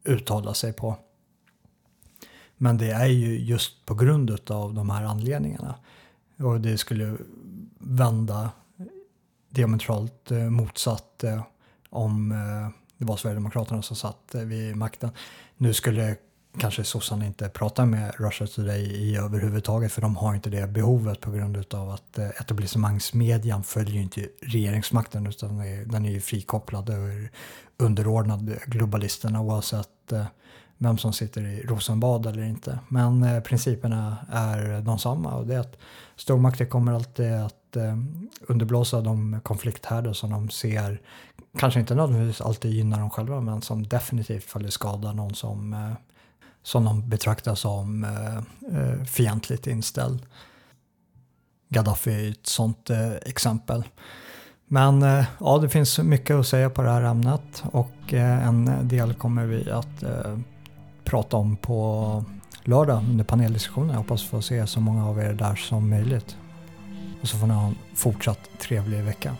uttala 0.05 0.55
sig 0.55 0.73
på. 0.73 0.97
Men 2.57 2.79
det 2.79 2.91
är 2.91 3.07
ju 3.07 3.39
just 3.39 3.87
på 3.87 3.95
grund 3.95 4.51
av 4.51 4.75
de 4.75 4.91
här 4.91 5.05
anledningarna. 5.05 5.75
Och 6.39 6.61
det 6.61 6.79
skulle 6.79 7.17
vända 7.79 8.51
diametralt 9.51 10.31
motsatt 10.31 11.25
om 11.91 12.29
det 12.99 13.05
var 13.05 13.17
Sverigedemokraterna 13.17 13.83
som 13.83 13.97
satt 13.97 14.35
vid 14.35 14.77
makten. 14.77 15.11
Nu 15.57 15.75
skulle 15.75 16.17
kanske 16.59 16.85
sossarna 16.85 17.27
inte 17.27 17.49
pratar 17.49 17.87
med 17.87 18.15
Russia 18.19 18.47
Today 18.47 18.83
i 18.83 19.17
överhuvudtaget 19.17 19.93
för 19.93 20.03
de 20.03 20.17
har 20.17 20.35
inte 20.35 20.51
det 20.51 20.67
behovet 20.67 21.21
på 21.21 21.31
grund 21.31 21.75
av 21.75 21.91
att 21.91 22.19
eh, 22.19 22.29
etablissemangsmedian 22.29 23.65
följer 23.65 24.03
inte 24.03 24.29
regeringsmakten 24.43 25.27
utan 25.27 25.59
den 25.87 26.07
är 26.07 26.11
ju 26.11 26.21
frikopplad 26.21 26.91
och 26.91 26.97
underordnad 27.77 28.59
globalisterna 28.67 29.41
oavsett 29.41 30.13
eh, 30.13 30.27
vem 30.79 30.99
som 30.99 31.13
sitter 31.13 31.47
i 31.47 31.63
Rosenbad 31.63 32.27
eller 32.27 32.43
inte. 32.43 32.79
Men 32.89 33.23
eh, 33.23 33.41
principerna 33.43 34.17
är 34.33 34.81
de 34.81 34.99
samma 34.99 35.35
och 35.35 35.47
det 35.47 35.55
är 35.55 35.61
att 35.61 35.77
stormakter 36.17 36.65
kommer 36.65 36.93
alltid 36.93 37.33
att 37.33 37.55
underblåsa 38.41 39.01
de 39.01 39.41
konflikthärdar 39.43 40.13
som 40.13 40.31
de 40.31 40.51
ser, 40.51 41.01
kanske 41.59 41.81
inte 41.81 41.95
nödvändigtvis 41.95 42.41
alltid 42.41 42.73
gynnar 42.73 42.99
dem 42.99 43.11
själva, 43.11 43.41
men 43.41 43.63
som 43.63 43.89
definitivt 43.89 44.45
följer 44.45 44.71
skada 44.71 45.13
någon 45.13 45.35
som, 45.35 45.73
eh, 45.73 45.93
som 46.63 46.85
de 46.85 47.09
betraktar 47.09 47.55
som 47.55 48.05
eh, 48.05 48.37
eh, 48.81 49.05
fientligt 49.05 49.67
inställd. 49.67 50.27
Gaddafi 51.69 52.27
är 52.27 52.31
ett 52.31 52.47
sånt 52.47 52.91
eh, 52.91 53.13
exempel. 53.13 53.85
Men 54.67 55.03
eh, 55.03 55.25
ja, 55.41 55.59
det 55.59 55.69
finns 55.69 55.99
mycket 55.99 56.37
att 56.37 56.47
säga 56.47 56.71
på 56.71 56.83
det 56.83 56.91
här 56.91 57.03
ämnet 57.03 57.63
och 57.73 58.13
en 58.13 58.89
del 58.89 59.15
kommer 59.15 59.47
vi 59.47 59.71
att 59.71 60.05
prata 61.05 61.37
om 61.37 61.57
på 61.57 62.25
lördag 62.65 63.05
under 63.09 63.25
paneldiskussionen. 63.25 63.91
Jag 63.91 63.97
hoppas 63.97 64.23
få 64.23 64.43
se 64.43 64.67
så 64.67 64.81
många 64.81 65.09
av 65.09 65.19
er 65.19 65.33
där 65.33 65.55
som 65.55 65.91
möjligt. 65.91 66.37
Och 67.23 67.29
så 67.29 67.39
får 67.39 67.47
ni 67.47 67.55
ha 67.55 67.67
en 67.67 67.79
fortsatt 67.95 68.41
trevlig 68.61 69.03
vecka. 69.03 69.37